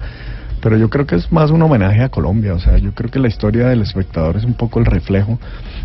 Pero 0.63 0.77
yo 0.77 0.89
creo 0.91 1.07
que 1.07 1.17
es 1.17 1.31
más 1.33 1.51
un 1.51 1.63
homenaje 1.63 2.03
a 2.03 2.09
Colombia, 2.09 2.55
o 2.55 2.61
sea, 2.61 2.79
yo 2.79 2.93
creo 2.93 3.11
que 3.11 3.19
la 3.19 3.29
historia 3.29 3.69
del 3.69 3.83
espectador 3.83 4.37
es 4.37 4.45
un 4.45 4.55
poco 4.55 4.79
el 4.79 4.87
reflejo 4.87 5.39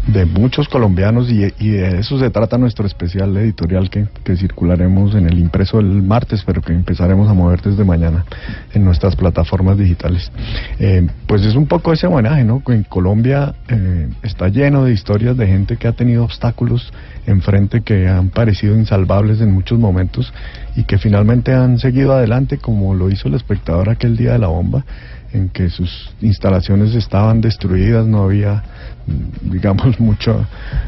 de 0.08 0.26
muchos 0.26 0.68
colombianos 0.68 1.30
y, 1.30 1.40
de 1.40 2.00
eso 2.00 2.20
se 2.20 2.30
trata 2.30 2.58
nuestro 2.58 2.86
especial 2.86 3.36
editorial 3.38 3.90
que, 3.90 4.08
que 4.24 4.36
circularemos 4.36 5.16
en 5.16 5.28
el 5.28 5.40
impreso 5.40 5.80
el 5.80 6.04
martes, 6.04 6.44
pero 6.46 6.62
que 6.62 6.74
empezaremos 6.74 7.30
a 7.30 7.34
mover 7.34 7.62
desde 7.62 7.84
mañana 7.84 8.26
en 8.74 8.86
nuestras 8.86 9.16
plataformas 9.16 9.78
digitales. 9.78 10.32
Eh, 10.80 11.08
pues 11.28 11.44
es 11.46 11.56
un 11.56 11.68
poco 11.68 11.94
ese 11.94 12.08
homenaje, 12.08 12.44
¿no? 12.44 12.62
En 12.68 12.84
Colombia 12.84 13.56
eh, 13.68 14.10
está 14.24 14.50
lleno 14.50 14.86
de 14.86 14.94
historias 14.94 15.38
de 15.38 15.48
gente 15.48 15.78
que 15.78 15.88
ha 15.88 15.94
tenido 15.94 16.24
obstáculos 16.24 16.92
enfrente 17.26 17.82
que 17.82 18.08
han 18.08 18.30
parecido 18.30 18.76
insalvables 18.78 19.42
en 19.42 19.52
muchos 19.52 19.80
momentos 19.80 20.32
y 20.76 20.84
que 20.84 20.98
finalmente 20.98 21.54
han 21.54 21.80
seguido 21.80 22.14
adelante 22.14 22.58
como 22.58 22.94
lo 22.94 23.10
hizo 23.10 23.28
el 23.28 23.36
espectador 23.36 23.90
aquel 23.90 24.18
día 24.18 24.34
de 24.34 24.40
la 24.40 24.48
bomba 24.48 24.86
en 25.34 25.50
que 25.50 25.70
sus 25.70 26.14
instalaciones 26.22 26.96
estaban 26.96 27.42
destruidas, 27.42 28.06
no 28.06 28.24
había 28.24 28.64
mm, 29.06 29.52
digamos 29.52 30.00
mucha 30.00 30.48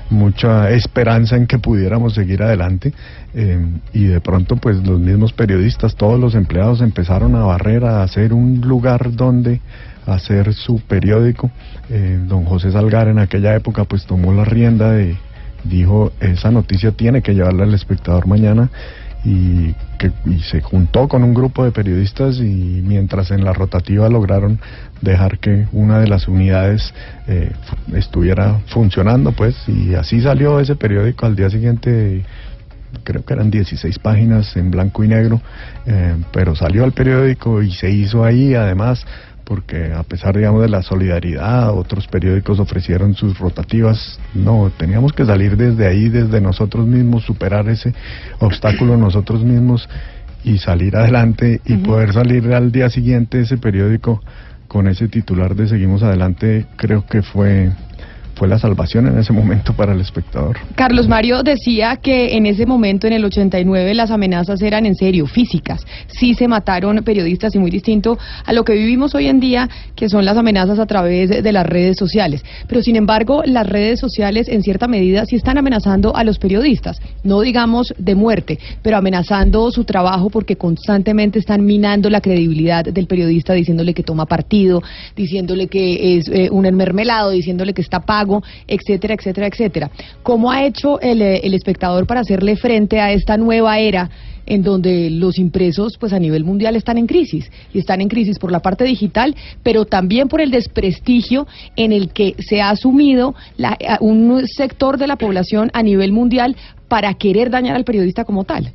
mucha 0.09 0.69
esperanza 0.71 1.35
en 1.35 1.47
que 1.47 1.59
pudiéramos 1.59 2.13
seguir 2.13 2.43
adelante 2.43 2.93
eh, 3.33 3.65
y 3.93 4.05
de 4.05 4.21
pronto 4.21 4.55
pues 4.55 4.77
los 4.85 4.99
mismos 4.99 5.33
periodistas, 5.33 5.95
todos 5.95 6.19
los 6.19 6.35
empleados 6.35 6.81
empezaron 6.81 7.35
a 7.35 7.43
barrer, 7.43 7.85
a 7.85 8.03
hacer 8.03 8.33
un 8.33 8.61
lugar 8.61 9.11
donde 9.13 9.61
hacer 10.05 10.53
su 10.53 10.79
periódico. 10.79 11.51
Eh, 11.89 12.19
don 12.27 12.45
José 12.45 12.71
Salgar 12.71 13.09
en 13.09 13.19
aquella 13.19 13.55
época 13.55 13.83
pues 13.83 14.05
tomó 14.05 14.33
la 14.33 14.45
rienda 14.45 14.91
de, 14.91 15.17
dijo 15.63 16.11
esa 16.19 16.51
noticia 16.51 16.91
tiene 16.91 17.21
que 17.21 17.33
llevarla 17.33 17.63
al 17.63 17.73
espectador 17.73 18.27
mañana 18.27 18.69
y, 19.23 19.73
que, 19.97 20.11
y 20.25 20.39
se 20.41 20.61
juntó 20.61 21.07
con 21.07 21.23
un 21.23 21.33
grupo 21.33 21.63
de 21.63 21.71
periodistas 21.71 22.37
y 22.37 22.81
mientras 22.85 23.31
en 23.31 23.43
la 23.43 23.53
rotativa 23.53 24.09
lograron 24.09 24.59
dejar 25.01 25.39
que 25.39 25.67
una 25.71 25.99
de 25.99 26.07
las 26.07 26.27
unidades 26.27 26.93
eh, 27.27 27.51
estuviera 27.93 28.59
funcionando 28.67 29.31
pues 29.31 29.55
y 29.67 29.95
así 29.95 30.21
salió 30.21 30.59
ese 30.59 30.75
periódico. 30.75 31.25
Al 31.25 31.35
día 31.35 31.49
siguiente 31.49 32.23
creo 33.03 33.23
que 33.25 33.33
eran 33.33 33.51
16 33.51 33.99
páginas 33.99 34.55
en 34.55 34.71
blanco 34.71 35.03
y 35.03 35.07
negro, 35.07 35.41
eh, 35.85 36.15
pero 36.31 36.55
salió 36.55 36.83
al 36.83 36.93
periódico 36.93 37.61
y 37.61 37.71
se 37.71 37.89
hizo 37.89 38.23
ahí. 38.23 38.53
Además 38.53 39.05
porque 39.47 39.93
a 39.93 40.03
pesar 40.03 40.35
digamos 40.35 40.61
de 40.61 40.67
la 40.67 40.83
solidaridad 40.83 41.73
otros 41.73 42.05
periódicos 42.07 42.59
ofrecieron 42.59 43.13
sus 43.13 43.39
rotativas. 43.39 44.19
No 44.33 44.69
teníamos 44.77 45.13
que 45.13 45.25
salir 45.25 45.55
desde 45.55 45.87
ahí 45.87 46.09
desde 46.09 46.41
nosotros 46.41 46.85
mismos 46.85 47.23
superar 47.23 47.69
ese 47.69 47.93
obstáculo 48.39 48.97
nosotros 48.97 49.43
mismos 49.43 49.87
y 50.43 50.57
salir 50.57 50.97
adelante 50.97 51.61
y 51.65 51.77
poder 51.77 52.13
salir 52.13 52.53
al 52.53 52.71
día 52.73 52.89
siguiente 52.89 53.39
ese 53.39 53.57
periódico 53.57 54.21
con 54.67 54.87
ese 54.87 55.07
titular 55.07 55.55
de 55.55 55.69
seguimos 55.69 56.03
adelante 56.03 56.65
creo 56.75 57.05
que 57.05 57.21
fue 57.21 57.71
fue 58.37 58.47
la 58.47 58.59
salvación 58.59 59.07
en 59.07 59.17
ese 59.17 59.33
momento 59.33 59.73
para 59.73 59.93
el 59.93 60.01
espectador 60.01 60.27
Carlos 60.75 61.07
Mario 61.07 61.43
decía 61.43 61.97
que 61.97 62.37
en 62.37 62.45
ese 62.45 62.65
momento, 62.65 63.07
en 63.07 63.13
el 63.13 63.25
89, 63.25 63.93
las 63.93 64.11
amenazas 64.11 64.61
eran 64.61 64.85
en 64.85 64.95
serio, 64.95 65.25
físicas. 65.25 65.85
Sí 66.07 66.33
se 66.33 66.47
mataron 66.47 67.03
periodistas 67.03 67.55
y 67.55 67.59
muy 67.59 67.71
distinto 67.71 68.17
a 68.45 68.53
lo 68.53 68.63
que 68.63 68.73
vivimos 68.73 69.15
hoy 69.15 69.27
en 69.27 69.39
día, 69.39 69.69
que 69.95 70.09
son 70.09 70.25
las 70.25 70.37
amenazas 70.37 70.79
a 70.79 70.85
través 70.85 71.29
de, 71.29 71.51
las 71.51 71.65
redes 71.65 71.97
sociales. 71.97 72.43
Pero 72.67 72.81
sin 72.81 72.95
embargo, 72.95 73.41
las 73.45 73.67
redes 73.67 73.99
sociales 73.99 74.47
en 74.49 74.61
cierta 74.61 74.87
medida 74.87 75.25
sí 75.25 75.35
están 75.35 75.57
amenazando 75.57 76.15
a 76.15 76.23
los 76.23 76.37
periodistas. 76.37 76.99
No 77.23 77.41
digamos 77.41 77.93
de 77.97 78.15
muerte, 78.15 78.59
pero 78.81 78.97
amenazando 78.97 79.71
su 79.71 79.83
trabajo 79.85 80.29
porque 80.29 80.57
constantemente 80.57 81.39
están 81.39 81.65
minando 81.65 82.09
la 82.09 82.21
credibilidad 82.21 82.83
del 82.83 83.07
periodista, 83.07 83.53
diciéndole 83.53 83.93
que 83.93 84.03
toma 84.03 84.25
partido, 84.25 84.83
diciéndole 85.15 85.67
que 85.67 86.17
es 86.17 86.27
eh, 86.27 86.49
un 86.51 86.65
enmermelado, 86.65 87.31
diciéndole 87.31 87.73
que 87.73 87.81
está 87.81 88.01
pago, 88.01 88.26
etcétera, 88.67 89.13
etcétera, 89.15 89.47
etcétera. 89.47 89.91
¿Cómo 90.23 90.51
ha 90.51 90.65
hecho 90.65 90.99
el, 91.01 91.21
eh, 91.21 91.41
el 91.43 91.53
espectador 91.53 92.05
para 92.07 92.21
hacerle 92.21 92.55
frente 92.55 92.99
a 92.99 93.11
esta 93.11 93.37
nueva 93.37 93.79
era 93.79 94.09
en 94.49 94.63
donde 94.63 95.09
los 95.09 95.37
impresos 95.39 95.97
pues 95.99 96.13
a 96.13 96.19
nivel 96.19 96.45
mundial 96.45 96.77
están 96.77 96.97
en 96.97 97.05
crisis 97.05 97.51
y 97.73 97.79
están 97.79 97.99
en 97.99 98.07
crisis 98.07 98.39
por 98.39 98.49
la 98.49 98.61
parte 98.61 98.85
digital, 98.85 99.35
pero 99.61 99.83
también 99.83 100.29
por 100.29 100.39
el 100.39 100.51
desprestigio 100.51 101.47
en 101.75 101.91
el 101.91 102.13
que 102.13 102.33
se 102.39 102.61
ha 102.61 102.69
asumido 102.69 103.35
la- 103.57 103.77
a- 103.87 103.97
un 103.99 104.47
sector 104.47 104.97
de 104.97 105.07
la 105.07 105.17
población 105.17 105.69
a 105.73 105.83
nivel 105.83 106.13
mundial 106.13 106.55
para 106.87 107.13
querer 107.15 107.49
dañar 107.49 107.75
al 107.75 107.83
periodista 107.83 108.23
como 108.23 108.45
tal? 108.45 108.71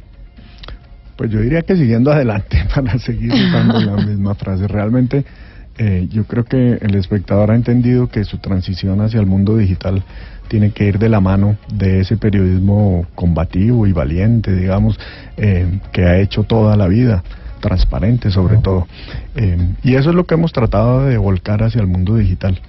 Pues 1.16 1.30
yo 1.30 1.40
diría 1.40 1.62
que 1.62 1.75
siguiendo 1.76 2.11
adelante 2.12 2.59
para 2.75 2.99
seguir 2.99 3.32
usando 3.32 3.80
la 3.80 3.97
misma 4.06 4.35
frase. 4.35 4.68
Realmente 4.68 5.25
eh, 5.79 6.07
yo 6.11 6.25
creo 6.25 6.45
que 6.45 6.79
el 6.81 6.95
espectador 6.95 7.50
ha 7.50 7.55
entendido 7.55 8.09
que 8.09 8.25
su 8.25 8.38
transición 8.38 9.00
hacia 9.00 9.21
el 9.21 9.26
mundo 9.26 9.57
digital 9.57 10.02
tiene 10.49 10.71
que 10.71 10.85
ir 10.85 10.99
de 10.99 11.09
la 11.09 11.21
mano 11.21 11.57
de 11.73 12.00
ese 12.00 12.17
periodismo 12.17 13.07
combativo 13.14 13.87
y 13.87 13.93
valiente, 13.93 14.55
digamos, 14.55 14.99
eh, 15.37 15.81
que 15.93 16.05
ha 16.05 16.19
hecho 16.19 16.45
toda 16.45 16.76
la 16.76 16.88
vida, 16.88 17.25
transparente 17.61 18.31
sobre 18.31 18.59
todo. 18.59 18.87
Eh, 19.35 19.57
y 19.83 19.95
eso 19.95 20.11
es 20.11 20.14
lo 20.14 20.26
que 20.26 20.35
hemos 20.35 20.52
tratado 20.52 21.07
de 21.07 21.17
volcar 21.17 21.62
hacia 21.62 21.81
el 21.81 21.87
mundo 21.87 22.17
digital. 22.17 22.61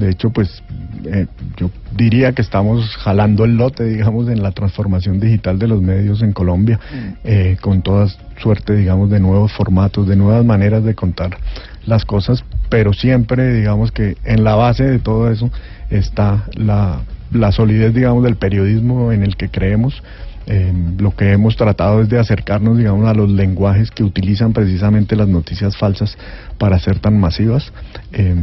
De 0.00 0.10
hecho, 0.10 0.30
pues 0.30 0.62
eh, 1.04 1.26
yo 1.56 1.70
diría 1.94 2.32
que 2.32 2.42
estamos 2.42 2.96
jalando 2.96 3.44
el 3.44 3.56
lote, 3.56 3.84
digamos, 3.84 4.28
en 4.28 4.42
la 4.42 4.52
transformación 4.52 5.20
digital 5.20 5.58
de 5.58 5.68
los 5.68 5.82
medios 5.82 6.22
en 6.22 6.32
Colombia, 6.32 6.80
eh, 7.22 7.58
con 7.60 7.82
toda 7.82 8.08
suerte, 8.38 8.74
digamos, 8.74 9.10
de 9.10 9.20
nuevos 9.20 9.52
formatos, 9.52 10.08
de 10.08 10.16
nuevas 10.16 10.44
maneras 10.44 10.82
de 10.84 10.94
contar 10.94 11.36
las 11.84 12.04
cosas, 12.04 12.44
pero 12.70 12.92
siempre, 12.92 13.52
digamos, 13.54 13.92
que 13.92 14.16
en 14.24 14.42
la 14.42 14.54
base 14.54 14.84
de 14.84 14.98
todo 14.98 15.30
eso 15.30 15.50
está 15.90 16.46
la, 16.54 17.00
la 17.32 17.52
solidez, 17.52 17.94
digamos, 17.94 18.24
del 18.24 18.36
periodismo 18.36 19.12
en 19.12 19.22
el 19.22 19.36
que 19.36 19.48
creemos. 19.48 20.02
Eh, 20.46 20.72
lo 20.98 21.14
que 21.14 21.32
hemos 21.32 21.56
tratado 21.56 22.00
es 22.00 22.08
de 22.08 22.18
acercarnos, 22.18 22.78
digamos, 22.78 23.06
a 23.06 23.14
los 23.14 23.28
lenguajes 23.28 23.90
que 23.90 24.02
utilizan 24.02 24.52
precisamente 24.52 25.14
las 25.14 25.28
noticias 25.28 25.76
falsas 25.76 26.16
para 26.58 26.78
ser 26.78 26.98
tan 26.98 27.20
masivas. 27.20 27.72
Eh, 28.12 28.34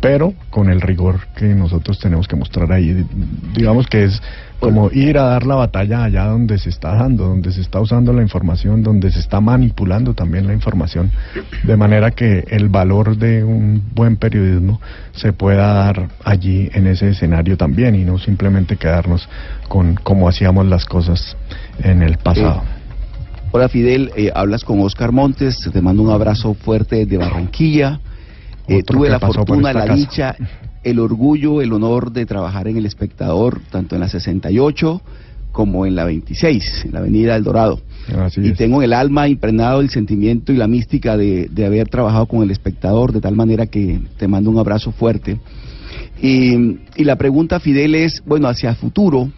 pero 0.00 0.32
con 0.48 0.70
el 0.70 0.80
rigor 0.80 1.20
que 1.36 1.46
nosotros 1.54 1.98
tenemos 1.98 2.26
que 2.26 2.36
mostrar 2.36 2.72
ahí. 2.72 3.06
Digamos 3.54 3.86
que 3.86 4.04
es 4.04 4.22
como 4.58 4.90
ir 4.90 5.18
a 5.18 5.24
dar 5.24 5.46
la 5.46 5.54
batalla 5.54 6.04
allá 6.04 6.26
donde 6.26 6.58
se 6.58 6.70
está 6.70 6.94
dando, 6.94 7.26
donde 7.26 7.52
se 7.52 7.60
está 7.60 7.80
usando 7.80 8.12
la 8.12 8.22
información, 8.22 8.82
donde 8.82 9.10
se 9.10 9.18
está 9.18 9.40
manipulando 9.40 10.14
también 10.14 10.46
la 10.46 10.52
información, 10.52 11.10
de 11.64 11.76
manera 11.76 12.10
que 12.10 12.44
el 12.48 12.68
valor 12.68 13.16
de 13.16 13.42
un 13.44 13.82
buen 13.94 14.16
periodismo 14.16 14.80
se 15.12 15.32
pueda 15.32 15.72
dar 15.72 16.08
allí 16.24 16.70
en 16.72 16.86
ese 16.86 17.10
escenario 17.10 17.56
también 17.56 17.94
y 17.94 18.04
no 18.04 18.18
simplemente 18.18 18.76
quedarnos 18.76 19.28
con 19.68 19.94
cómo 19.94 20.28
hacíamos 20.28 20.66
las 20.66 20.84
cosas 20.84 21.36
en 21.82 22.02
el 22.02 22.18
pasado. 22.18 22.62
Hola 23.52 23.68
Fidel, 23.68 24.12
eh, 24.16 24.30
hablas 24.34 24.62
con 24.62 24.80
Oscar 24.80 25.10
Montes, 25.10 25.68
te 25.72 25.82
mando 25.82 26.02
un 26.02 26.10
abrazo 26.10 26.54
fuerte 26.54 27.04
de 27.04 27.16
Barranquilla. 27.16 27.98
Eh, 28.70 28.84
tuve 28.84 29.08
la 29.08 29.18
fortuna, 29.18 29.72
la 29.72 29.92
dicha, 29.94 30.36
el 30.84 31.00
orgullo, 31.00 31.60
el 31.60 31.72
honor 31.72 32.12
de 32.12 32.24
trabajar 32.24 32.68
en 32.68 32.76
El 32.76 32.86
Espectador, 32.86 33.60
tanto 33.68 33.96
en 33.96 34.00
la 34.00 34.08
68 34.08 35.02
como 35.50 35.86
en 35.86 35.96
la 35.96 36.04
26, 36.04 36.84
en 36.84 36.92
la 36.92 37.00
Avenida 37.00 37.34
El 37.34 37.42
Dorado. 37.42 37.80
y 38.36 38.52
tengo 38.52 38.76
en 38.76 38.84
el 38.84 38.92
alma 38.92 39.26
impregnado 39.26 39.80
el 39.80 39.90
sentimiento 39.90 40.52
y 40.52 40.56
la 40.56 40.68
mística 40.68 41.16
de, 41.16 41.48
de, 41.50 41.66
haber 41.66 41.88
trabajado 41.88 42.26
con 42.26 42.44
El 42.44 42.52
Espectador, 42.52 43.12
de 43.12 43.20
tal 43.20 43.34
manera 43.34 43.66
que 43.66 44.00
te 44.16 44.28
mando 44.28 44.50
un 44.50 44.58
abrazo 44.58 44.92
fuerte. 44.92 45.40
Y, 46.22 46.78
y 46.94 47.04
la 47.04 47.16
pregunta, 47.16 47.58
Fidel, 47.58 47.96
es, 47.96 48.22
bueno, 48.24 48.46
hacia 48.46 48.70
el 48.70 48.76
futuro, 48.76 49.30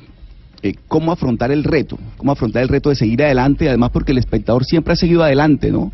eh, 0.63 0.75
cómo 0.89 1.11
afrontar 1.11 1.51
el 1.51 1.65
reto, 1.65 1.99
cómo 2.19 2.33
afrontar 2.33 2.63
el 2.63 2.69
reto 2.69 2.91
de 2.91 2.97
seguir 2.97 3.23
adelante, 3.23 3.69
además 3.69 3.91
porque 3.93 4.13
el 4.13 4.19
espectador 4.19 4.67
siempre 4.67 4.93
ha 4.93 4.97
seguido 4.97 5.23
adelante, 5.25 5.73
¿no? 5.73 5.91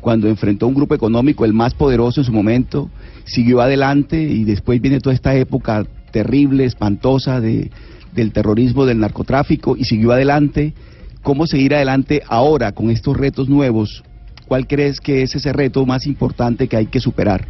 Cuando 0.00 0.28
enfrentó 0.28 0.66
un 0.66 0.74
grupo 0.74 0.94
económico, 0.94 1.44
el 1.44 1.52
más 1.52 1.74
poderoso 1.74 2.20
en 2.20 2.24
su 2.24 2.32
momento, 2.32 2.90
siguió 3.24 3.60
adelante 3.60 4.20
y 4.20 4.44
después 4.44 4.80
viene 4.80 5.00
toda 5.00 5.14
esta 5.14 5.34
época 5.34 5.86
terrible, 6.10 6.64
espantosa 6.64 7.40
de, 7.40 7.70
del 8.14 8.32
terrorismo, 8.32 8.86
del 8.86 8.98
narcotráfico 8.98 9.76
y 9.76 9.84
siguió 9.84 10.12
adelante. 10.12 10.74
¿Cómo 11.22 11.46
seguir 11.46 11.74
adelante 11.74 12.22
ahora 12.26 12.72
con 12.72 12.90
estos 12.90 13.16
retos 13.16 13.48
nuevos? 13.48 14.02
¿Cuál 14.48 14.66
crees 14.66 15.00
que 15.00 15.22
es 15.22 15.34
ese 15.34 15.52
reto 15.52 15.84
más 15.86 16.06
importante 16.06 16.66
que 16.66 16.76
hay 16.76 16.86
que 16.86 16.98
superar? 16.98 17.46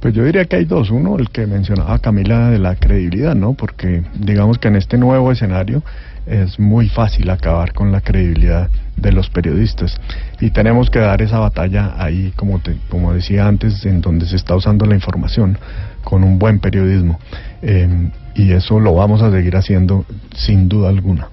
Pues 0.00 0.14
yo 0.14 0.24
diría 0.24 0.44
que 0.44 0.56
hay 0.56 0.64
dos. 0.66 0.90
Uno, 0.90 1.16
el 1.18 1.30
que 1.30 1.46
mencionaba 1.46 1.98
Camila 1.98 2.50
de 2.50 2.58
la 2.58 2.76
credibilidad, 2.76 3.34
¿no? 3.34 3.54
Porque 3.54 4.02
digamos 4.18 4.58
que 4.58 4.68
en 4.68 4.76
este 4.76 4.98
nuevo 4.98 5.32
escenario 5.32 5.82
es 6.26 6.58
muy 6.58 6.88
fácil 6.88 7.30
acabar 7.30 7.72
con 7.72 7.92
la 7.92 8.00
credibilidad 8.00 8.70
de 8.96 9.12
los 9.12 9.28
periodistas. 9.28 10.00
Y 10.40 10.50
tenemos 10.50 10.90
que 10.90 10.98
dar 10.98 11.20
esa 11.22 11.38
batalla 11.38 11.94
ahí 11.98 12.32
como 12.36 12.60
te, 12.60 12.76
como 12.88 13.12
decía 13.12 13.46
antes 13.46 13.84
en 13.84 14.00
donde 14.00 14.26
se 14.26 14.36
está 14.36 14.54
usando 14.54 14.86
la 14.86 14.94
información 14.94 15.58
con 16.02 16.24
un 16.24 16.38
buen 16.38 16.60
periodismo. 16.60 17.18
Em, 17.62 18.10
y 18.34 18.52
eso 18.52 18.80
lo 18.80 18.94
vamos 18.94 19.22
a 19.22 19.30
seguir 19.30 19.56
haciendo 19.56 20.04
sin 20.34 20.68
duda 20.68 20.88
alguna. 20.88 21.28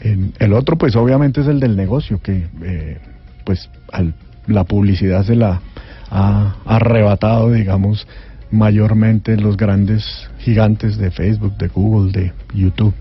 Em, 0.00 0.32
el 0.38 0.52
otro 0.52 0.76
pues 0.76 0.96
obviamente 0.96 1.40
es 1.40 1.46
el 1.46 1.60
del 1.60 1.76
negocio 1.76 2.20
que 2.20 2.46
eh, 2.62 2.98
pues 3.44 3.70
al, 3.92 4.14
la 4.46 4.64
publicidad 4.64 5.24
se 5.24 5.36
la 5.36 5.60
ha 6.10 6.56
arrebatado 6.66 7.50
digamos 7.52 8.06
mayormente 8.50 9.36
los 9.36 9.56
grandes 9.56 10.04
gigantes 10.38 10.96
de 10.98 11.10
Facebook, 11.10 11.56
de 11.56 11.68
Google, 11.68 12.12
de 12.12 12.32
YouTube. 12.54 12.94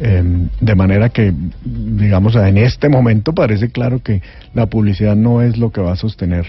Em, 0.00 0.48
de 0.60 0.74
manera 0.74 1.08
que, 1.08 1.32
digamos, 1.64 2.34
en 2.36 2.58
este 2.58 2.88
momento 2.88 3.32
parece 3.32 3.70
claro 3.70 4.02
que 4.02 4.22
la 4.54 4.66
publicidad 4.66 5.16
no 5.16 5.42
es 5.42 5.56
lo 5.56 5.70
que 5.70 5.80
va 5.80 5.92
a 5.92 5.96
sostener 5.96 6.46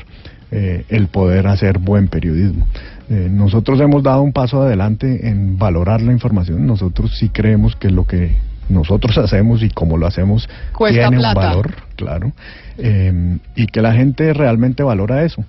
eh, 0.51 0.83
el 0.89 1.07
poder 1.07 1.47
hacer 1.47 1.77
buen 1.77 2.07
periodismo. 2.07 2.67
Eh, 3.09 3.27
nosotros 3.31 3.79
hemos 3.81 4.03
dado 4.03 4.21
un 4.21 4.33
paso 4.33 4.61
adelante 4.63 5.27
en 5.29 5.57
valorar 5.57 6.01
la 6.01 6.11
información. 6.11 6.65
Nosotros 6.65 7.17
sí 7.17 7.29
creemos 7.29 7.75
que 7.75 7.89
lo 7.89 8.05
que 8.05 8.35
nosotros 8.69 9.17
hacemos 9.17 9.63
y 9.63 9.69
como 9.69 9.97
lo 9.97 10.07
hacemos 10.07 10.47
tiene 10.77 11.17
un 11.17 11.33
valor, 11.33 11.73
claro, 11.95 12.31
em, 12.77 13.39
y 13.55 13.67
que 13.67 13.81
la 13.81 13.93
gente 13.93 14.33
realmente 14.33 14.83
valora 14.83 15.23
eso. 15.23 15.43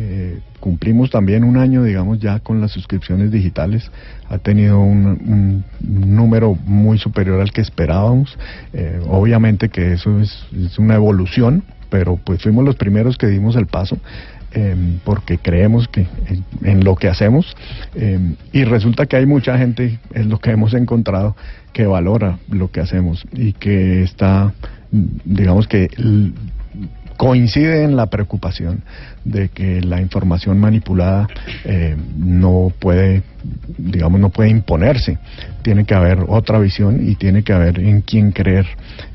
Eh, 0.00 0.38
cumplimos 0.60 1.10
también 1.10 1.42
un 1.42 1.56
año, 1.56 1.82
digamos, 1.82 2.20
ya 2.20 2.38
con 2.38 2.60
las 2.60 2.70
suscripciones 2.70 3.32
digitales. 3.32 3.90
Ha 4.28 4.38
tenido 4.38 4.78
un, 4.78 5.64
número 5.80 6.56
muy 6.66 6.98
superior 6.98 7.40
al 7.40 7.50
que 7.50 7.62
esperábamos. 7.62 8.38
Eh, 8.72 9.00
obviamente 9.08 9.70
que 9.70 9.94
eso 9.94 10.20
es, 10.20 10.46
una 10.78 10.94
evolución, 10.94 11.64
pero 11.90 12.16
pues 12.16 12.42
fuimos 12.42 12.64
los 12.64 12.76
primeros 12.76 13.18
que 13.18 13.26
dimos 13.26 13.56
el 13.56 13.66
paso. 13.66 13.98
Em, 14.52 15.00
porque 15.04 15.36
creemos 15.36 15.88
que 15.88 16.06
en, 16.62 16.82
lo 16.82 16.96
que 16.96 17.08
hacemos 17.08 17.54
em, 17.94 18.34
y 18.50 18.64
resulta 18.64 19.04
que 19.04 19.16
hay 19.16 19.26
mucha 19.26 19.58
gente, 19.58 19.98
es 20.14 20.24
lo 20.24 20.38
que 20.38 20.52
hemos 20.52 20.72
encontrado, 20.72 21.36
que 21.74 21.84
valora 21.84 22.38
lo 22.48 22.70
que 22.70 22.80
hacemos 22.80 23.26
y 23.34 23.52
que 23.52 24.02
está, 24.02 24.54
digamos 24.90 25.68
que 25.68 25.90
coincide 27.18 27.82
en 27.82 27.96
la 27.96 28.06
preocupación 28.06 28.82
de 29.24 29.48
que 29.50 29.82
la 29.82 30.00
información 30.00 30.58
manipulada 30.58 31.28
eh, 31.64 31.96
no 32.16 32.72
puede, 32.78 33.22
digamos, 33.76 34.20
no 34.20 34.30
puede 34.30 34.50
imponerse. 34.50 35.18
Tiene 35.62 35.84
que 35.84 35.94
haber 35.94 36.24
otra 36.28 36.58
visión 36.58 37.08
y 37.08 37.14
tiene 37.14 37.42
que 37.42 37.52
haber 37.52 37.78
en 37.78 38.02
quién 38.02 38.32
creer. 38.32 38.66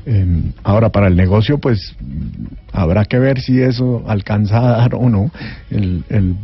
Em, 0.06 0.52
ahora, 0.62 0.90
para 0.90 1.08
el 1.08 1.16
negocio, 1.16 1.58
pues 1.58 1.94
habrá 2.72 3.04
que 3.04 3.18
ver 3.18 3.40
si 3.40 3.60
eso 3.60 4.04
alcanza 4.06 4.58
a 4.58 4.78
dar 4.78 4.94
o 4.94 5.08
no 5.08 5.30
el, 5.70 6.04
el 6.08 6.34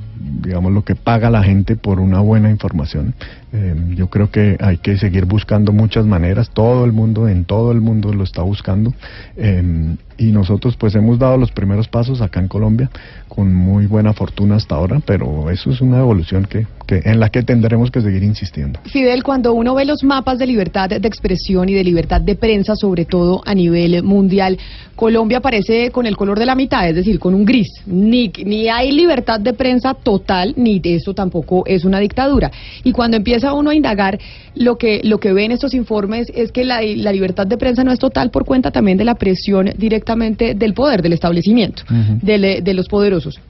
digamos, 0.42 0.72
lo 0.72 0.84
que 0.84 0.94
paga 0.94 1.30
la 1.30 1.42
gente 1.42 1.76
por 1.76 2.00
una 2.00 2.20
buena 2.20 2.50
información. 2.50 3.14
Em, 3.52 3.94
yo 3.94 4.08
creo 4.08 4.30
que 4.30 4.56
hay 4.60 4.78
que 4.78 4.96
seguir 4.96 5.24
buscando 5.24 5.72
muchas 5.72 6.06
maneras, 6.06 6.50
todo 6.50 6.84
el 6.84 6.92
mundo, 6.92 7.28
en 7.28 7.44
todo 7.44 7.72
el 7.72 7.80
mundo 7.80 8.12
lo 8.12 8.24
está 8.24 8.42
buscando. 8.42 8.94
Em, 9.36 9.96
y 10.18 10.32
nosotros 10.32 10.76
pues 10.76 10.94
hemos 10.94 11.18
dado 11.18 11.36
los 11.36 11.50
primeros 11.52 11.88
pasos 11.88 12.20
acá 12.20 12.40
en 12.40 12.48
Colombia 12.48 12.90
con 13.28 13.54
muy 13.54 13.86
buena 13.86 14.12
fortuna 14.12 14.56
hasta 14.56 14.74
ahora, 14.74 15.00
pero 15.04 15.50
eso 15.50 15.70
es 15.70 15.80
una 15.80 15.98
evolución 15.98 16.44
que, 16.44 16.66
en 16.92 17.20
la 17.20 17.28
que 17.28 17.42
tendremos 17.42 17.90
que 17.90 18.00
seguir 18.00 18.22
insistiendo. 18.22 18.80
Fidel, 18.84 19.22
cuando 19.22 19.52
uno 19.52 19.74
ve 19.74 19.84
los 19.84 20.02
mapas 20.02 20.38
de 20.38 20.46
libertad 20.46 20.88
de 20.90 21.08
expresión 21.08 21.68
y 21.68 21.74
de 21.74 21.84
libertad 21.84 22.20
de 22.20 22.34
prensa, 22.34 22.74
sobre 22.76 23.04
todo 23.04 23.42
a 23.44 23.54
nivel 23.54 24.02
mundial, 24.02 24.58
Colombia 24.96 25.38
aparece 25.38 25.90
con 25.90 26.06
el 26.06 26.16
color 26.16 26.38
de 26.38 26.46
la 26.46 26.54
mitad, 26.54 26.88
es 26.88 26.94
decir, 26.94 27.18
con 27.18 27.34
un 27.34 27.44
gris. 27.44 27.68
Ni, 27.86 28.30
ni 28.44 28.68
hay 28.68 28.92
libertad 28.92 29.40
de 29.40 29.54
prensa 29.54 29.94
total, 29.94 30.54
ni 30.56 30.80
eso 30.84 31.14
tampoco 31.14 31.64
es 31.66 31.84
una 31.84 31.98
dictadura. 31.98 32.50
Y 32.84 32.92
cuando 32.92 33.16
empieza 33.16 33.54
uno 33.54 33.70
a 33.70 33.74
indagar, 33.74 34.18
lo 34.54 34.76
que, 34.76 35.00
lo 35.04 35.18
que 35.18 35.32
ve 35.32 35.44
en 35.44 35.52
estos 35.52 35.74
informes 35.74 36.30
es 36.34 36.52
que 36.52 36.64
la, 36.64 36.82
la 36.82 37.12
libertad 37.12 37.46
de 37.46 37.56
prensa 37.56 37.84
no 37.84 37.92
es 37.92 37.98
total 37.98 38.30
por 38.30 38.44
cuenta 38.44 38.70
también 38.70 38.98
de 38.98 39.04
la 39.04 39.14
presión 39.14 39.70
directamente 39.76 40.54
del 40.54 40.74
poder, 40.74 41.02
del 41.02 41.12
establecimiento, 41.12 41.82
de, 42.22 42.60
de 42.62 42.74
los 42.74 42.88
poderosos. 42.88 43.40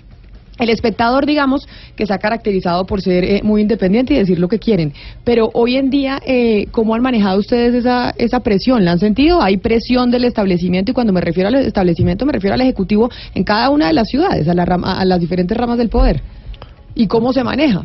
El 0.60 0.68
espectador, 0.68 1.26
digamos, 1.26 1.66
que 1.96 2.06
se 2.06 2.12
ha 2.12 2.18
caracterizado 2.18 2.86
por 2.86 3.00
ser 3.00 3.24
eh, 3.24 3.40
muy 3.42 3.62
independiente 3.62 4.14
y 4.14 4.18
decir 4.18 4.38
lo 4.38 4.48
que 4.48 4.58
quieren. 4.58 4.92
Pero 5.24 5.50
hoy 5.54 5.76
en 5.76 5.90
día, 5.90 6.20
eh, 6.24 6.66
¿cómo 6.70 6.94
han 6.94 7.02
manejado 7.02 7.38
ustedes 7.38 7.74
esa, 7.74 8.10
esa 8.18 8.40
presión? 8.40 8.84
¿La 8.84 8.92
han 8.92 8.98
sentido? 8.98 9.42
¿Hay 9.42 9.56
presión 9.56 10.10
del 10.10 10.24
establecimiento? 10.24 10.92
Y 10.92 10.94
cuando 10.94 11.12
me 11.12 11.20
refiero 11.20 11.48
al 11.48 11.54
establecimiento, 11.56 12.26
me 12.26 12.32
refiero 12.32 12.54
al 12.54 12.60
Ejecutivo 12.60 13.10
en 13.34 13.44
cada 13.44 13.70
una 13.70 13.86
de 13.86 13.94
las 13.94 14.08
ciudades, 14.08 14.46
a, 14.48 14.54
la 14.54 14.64
a 14.64 15.04
las 15.04 15.20
diferentes 15.20 15.56
ramas 15.56 15.78
del 15.78 15.88
poder. 15.88 16.22
¿Y 16.94 17.06
cómo 17.06 17.32
se 17.32 17.42
maneja? 17.42 17.82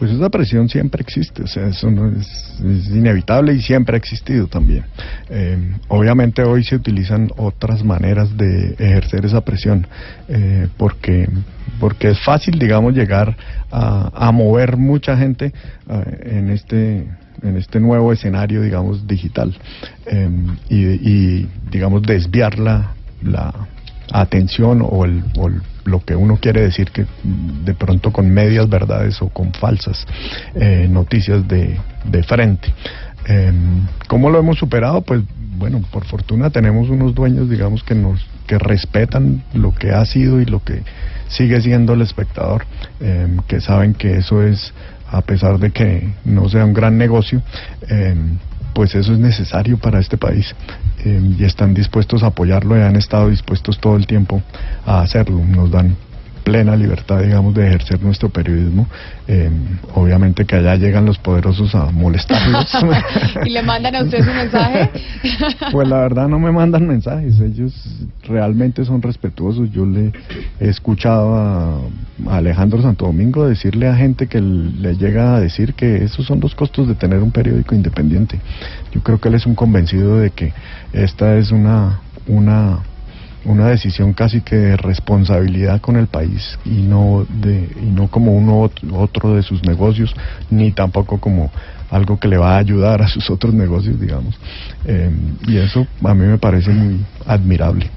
Pues 0.00 0.12
esa 0.12 0.30
presión 0.30 0.66
siempre 0.70 1.02
existe, 1.02 1.42
o 1.42 1.46
sea, 1.46 1.66
eso 1.66 1.90
no 1.90 2.08
es, 2.08 2.54
inevitable 2.88 3.52
y 3.52 3.60
siempre 3.60 3.96
ha 3.96 3.98
existido 3.98 4.46
también. 4.46 4.82
Eh, 5.28 5.58
obviamente 5.88 6.42
hoy 6.42 6.64
se 6.64 6.76
utilizan 6.76 7.28
otras 7.36 7.84
maneras 7.84 8.34
de 8.34 8.76
ejercer 8.78 9.26
esa 9.26 9.42
presión, 9.42 9.86
eh, 10.26 10.68
porque, 10.78 11.28
porque 11.78 12.12
es 12.12 12.24
fácil, 12.24 12.58
digamos, 12.58 12.94
llegar 12.94 13.36
a, 13.70 14.32
mover 14.32 14.78
mucha 14.78 15.18
gente 15.18 15.52
eh, 15.90 16.38
en 16.38 16.48
este 16.48 17.06
en 17.42 17.56
este 17.58 17.78
nuevo 17.78 18.10
escenario, 18.10 18.62
digamos, 18.62 19.06
digital 19.06 19.54
y, 20.68 20.76
y, 20.76 21.48
digamos, 21.70 22.02
desviar 22.02 22.58
la, 22.58 22.94
la 23.22 23.52
atención 24.12 24.82
o 24.82 25.04
el, 25.04 25.22
o 25.36 25.48
el 25.48 25.62
lo 25.90 26.04
que 26.04 26.16
uno 26.16 26.38
quiere 26.40 26.62
decir 26.62 26.90
que 26.90 27.06
de 27.22 27.74
pronto 27.74 28.12
con 28.12 28.30
medias 28.30 28.68
verdades 28.68 29.20
o 29.20 29.28
con 29.28 29.52
falsas 29.52 30.06
eh, 30.54 30.86
noticias 30.88 31.46
de, 31.46 31.78
de 32.04 32.22
frente. 32.22 32.72
Eh, 33.26 33.52
¿Cómo 34.08 34.30
lo 34.30 34.38
hemos 34.38 34.58
superado? 34.58 35.02
Pues 35.02 35.22
bueno, 35.58 35.82
por 35.90 36.04
fortuna 36.04 36.50
tenemos 36.50 36.88
unos 36.88 37.14
dueños, 37.14 37.50
digamos, 37.50 37.82
que 37.82 37.94
nos 37.94 38.24
que 38.46 38.58
respetan 38.58 39.44
lo 39.54 39.72
que 39.72 39.92
ha 39.92 40.04
sido 40.04 40.40
y 40.40 40.44
lo 40.44 40.58
que 40.64 40.82
sigue 41.28 41.60
siendo 41.60 41.92
el 41.92 42.02
espectador, 42.02 42.64
em, 42.98 43.38
que 43.46 43.60
saben 43.60 43.94
que 43.94 44.16
eso 44.16 44.42
es, 44.42 44.74
a 45.08 45.22
pesar 45.22 45.60
de 45.60 45.70
que 45.70 46.08
no 46.24 46.48
sea 46.48 46.64
un 46.64 46.74
gran 46.74 46.98
negocio, 46.98 47.42
pues 48.74 48.94
eso 48.94 49.12
es 49.12 49.18
necesario 49.18 49.78
para 49.78 49.98
este 49.98 50.16
país 50.16 50.54
eh, 51.04 51.20
y 51.38 51.44
están 51.44 51.74
dispuestos 51.74 52.22
a 52.22 52.28
apoyarlo 52.28 52.76
y 52.76 52.80
han 52.80 52.96
estado 52.96 53.28
dispuestos 53.28 53.78
todo 53.78 53.96
el 53.96 54.06
tiempo 54.06 54.42
a 54.86 55.00
hacerlo. 55.00 55.40
Nos 55.44 55.70
dan 55.70 55.96
plena 56.42 56.74
libertad, 56.74 57.20
digamos, 57.20 57.54
de 57.54 57.66
ejercer 57.68 58.02
nuestro 58.02 58.28
periodismo. 58.28 58.86
Eh, 59.28 59.50
obviamente 59.94 60.44
que 60.44 60.56
allá 60.56 60.74
llegan 60.76 61.04
los 61.04 61.18
poderosos 61.18 61.74
a 61.74 61.90
molestarlos. 61.90 62.72
¿Y 63.44 63.50
le 63.50 63.62
mandan 63.62 63.94
a 63.96 64.02
usted 64.02 64.24
su 64.24 64.32
mensaje? 64.32 64.90
pues 65.72 65.88
la 65.88 65.98
verdad 65.98 66.28
no 66.28 66.38
me 66.38 66.50
mandan 66.50 66.86
mensajes, 66.86 67.38
ellos 67.40 67.72
realmente 68.26 68.84
son 68.84 69.02
respetuosos. 69.02 69.70
Yo 69.70 69.86
le 69.86 70.12
he 70.58 70.68
escuchado 70.68 71.36
a, 71.36 71.80
Alejandro 72.28 72.82
Santo 72.82 73.06
Domingo 73.06 73.46
decirle 73.46 73.88
a 73.88 73.94
gente 73.94 74.26
que 74.26 74.40
le 74.40 74.96
llega 74.96 75.36
a 75.36 75.40
decir 75.40 75.74
que 75.74 76.04
esos 76.04 76.26
son 76.26 76.40
los 76.40 76.54
costos 76.54 76.88
de 76.88 76.94
tener 76.94 77.22
un 77.22 77.30
periódico 77.30 77.74
independiente. 77.74 78.40
Yo 78.92 79.02
creo 79.02 79.18
que 79.18 79.28
él 79.28 79.34
es 79.34 79.46
un 79.46 79.54
convencido 79.54 80.18
de 80.18 80.30
que 80.30 80.52
esta 80.92 81.36
es 81.36 81.50
una 81.50 82.00
una 82.26 82.80
una 83.44 83.68
decisión 83.68 84.12
casi 84.12 84.42
que 84.42 84.56
de 84.56 84.76
responsabilidad 84.76 85.80
con 85.80 85.96
el 85.96 86.08
país 86.08 86.58
y 86.64 86.82
no 86.82 87.26
de 87.28 87.70
y 87.82 87.86
no 87.86 88.08
como 88.08 88.32
uno 88.32 88.70
otro 88.92 89.34
de 89.34 89.42
sus 89.42 89.62
negocios 89.64 90.14
ni 90.50 90.72
tampoco 90.72 91.18
como 91.18 91.50
algo 91.90 92.18
que 92.18 92.28
le 92.28 92.36
va 92.36 92.56
a 92.56 92.58
ayudar 92.58 93.00
a 93.00 93.08
sus 93.08 93.30
otros 93.30 93.54
negocios 93.54 93.98
digamos 93.98 94.38
eh, 94.84 95.10
y 95.48 95.56
eso 95.56 95.86
a 96.04 96.14
mí 96.14 96.26
me 96.26 96.38
parece 96.38 96.70
muy 96.70 97.00
admirable 97.26 97.90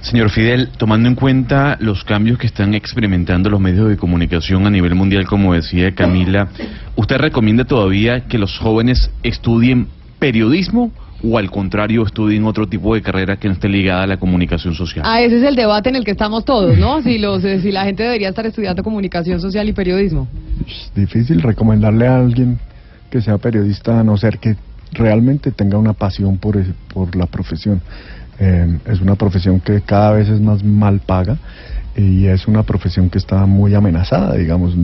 Señor 0.00 0.30
Fidel, 0.30 0.68
tomando 0.76 1.08
en 1.08 1.14
cuenta 1.14 1.76
los 1.80 2.04
cambios 2.04 2.38
que 2.38 2.46
están 2.46 2.74
experimentando 2.74 3.50
los 3.50 3.60
medios 3.60 3.88
de 3.88 3.96
comunicación 3.96 4.66
a 4.66 4.70
nivel 4.70 4.94
mundial, 4.94 5.26
como 5.26 5.54
decía 5.54 5.94
Camila, 5.94 6.48
¿usted 6.96 7.18
recomienda 7.18 7.64
todavía 7.64 8.26
que 8.26 8.38
los 8.38 8.58
jóvenes 8.58 9.10
estudien 9.22 9.88
periodismo 10.18 10.92
o 11.22 11.38
al 11.38 11.50
contrario 11.50 12.04
estudien 12.06 12.44
otro 12.44 12.68
tipo 12.68 12.94
de 12.94 13.02
carrera 13.02 13.36
que 13.36 13.48
no 13.48 13.54
esté 13.54 13.68
ligada 13.68 14.04
a 14.04 14.06
la 14.06 14.16
comunicación 14.18 14.74
social? 14.74 15.04
Ah, 15.06 15.20
ese 15.20 15.38
es 15.38 15.42
el 15.42 15.56
debate 15.56 15.88
en 15.88 15.96
el 15.96 16.04
que 16.04 16.12
estamos 16.12 16.44
todos, 16.44 16.78
¿no? 16.78 17.02
Si, 17.02 17.18
los, 17.18 17.44
eh, 17.44 17.60
si 17.60 17.72
la 17.72 17.84
gente 17.84 18.04
debería 18.04 18.28
estar 18.28 18.46
estudiando 18.46 18.82
comunicación 18.82 19.40
social 19.40 19.68
y 19.68 19.72
periodismo. 19.72 20.28
Es 20.66 20.92
difícil 20.94 21.42
recomendarle 21.42 22.06
a 22.06 22.18
alguien 22.18 22.58
que 23.10 23.20
sea 23.20 23.38
periodista 23.38 24.00
a 24.00 24.04
no 24.04 24.16
ser 24.16 24.38
que 24.38 24.56
realmente 24.92 25.50
tenga 25.50 25.78
una 25.78 25.92
pasión 25.92 26.38
por, 26.38 26.56
por 26.92 27.14
la 27.16 27.26
profesión. 27.26 27.80
Eh, 28.40 28.78
es 28.86 29.00
una 29.00 29.16
profesión 29.16 29.60
que 29.60 29.80
cada 29.80 30.12
vez 30.12 30.28
es 30.28 30.40
más 30.40 30.62
mal 30.62 31.00
paga 31.00 31.38
y 31.96 32.26
es 32.26 32.46
una 32.46 32.62
profesión 32.62 33.10
que 33.10 33.18
está 33.18 33.44
muy 33.46 33.74
amenazada, 33.74 34.34
digamos. 34.34 34.74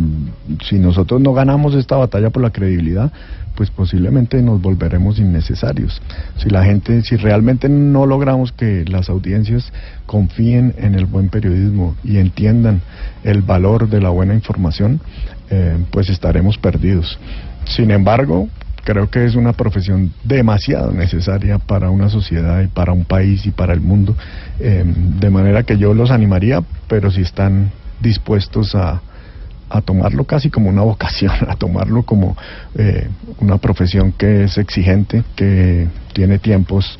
Si 0.68 0.78
nosotros 0.78 1.20
no 1.20 1.32
ganamos 1.32 1.74
esta 1.74 1.96
batalla 1.96 2.30
por 2.30 2.42
la 2.42 2.50
credibilidad, 2.50 3.12
pues 3.54 3.70
posiblemente 3.70 4.42
nos 4.42 4.60
volveremos 4.60 5.18
innecesarios. 5.18 6.02
Si 6.38 6.50
la 6.50 6.64
gente, 6.64 7.02
si 7.02 7.16
realmente 7.16 7.68
no 7.68 8.06
logramos 8.06 8.50
que 8.50 8.84
las 8.86 9.08
audiencias 9.08 9.72
confíen 10.06 10.74
en 10.76 10.96
el 10.96 11.06
buen 11.06 11.28
periodismo 11.28 11.94
y 12.02 12.16
entiendan 12.18 12.80
el 13.22 13.42
valor 13.42 13.88
de 13.88 14.00
la 14.00 14.08
buena 14.08 14.34
información, 14.34 15.00
eh, 15.50 15.78
pues 15.92 16.10
estaremos 16.10 16.58
perdidos. 16.58 17.18
Sin 17.64 17.92
embargo, 17.92 18.48
creo 18.84 19.10
que 19.10 19.24
es 19.24 19.34
una 19.34 19.52
profesión 19.52 20.12
demasiado 20.22 20.92
necesaria 20.92 21.58
para 21.58 21.90
una 21.90 22.08
sociedad 22.08 22.62
y 22.62 22.68
para 22.68 22.92
un 22.92 23.04
país 23.04 23.46
y 23.46 23.50
para 23.50 23.72
el 23.72 23.80
mundo, 23.80 24.16
eh, 24.60 24.84
de 24.86 25.30
manera 25.30 25.62
que 25.62 25.78
yo 25.78 25.94
los 25.94 26.10
animaría, 26.10 26.62
pero 26.88 27.10
si 27.10 27.22
están 27.22 27.72
dispuestos 28.00 28.74
a, 28.74 29.00
a 29.70 29.80
tomarlo 29.80 30.24
casi 30.24 30.50
como 30.50 30.68
una 30.68 30.82
vocación, 30.92 31.32
a 31.48 31.56
tomarlo 31.56 32.02
como 32.02 32.36
eh, 32.76 33.08
una 33.40 33.58
profesión 33.58 34.12
que 34.12 34.44
es 34.44 34.58
exigente, 34.58 35.24
que 35.34 35.88
tiene 36.12 36.38
tiempos 36.38 36.98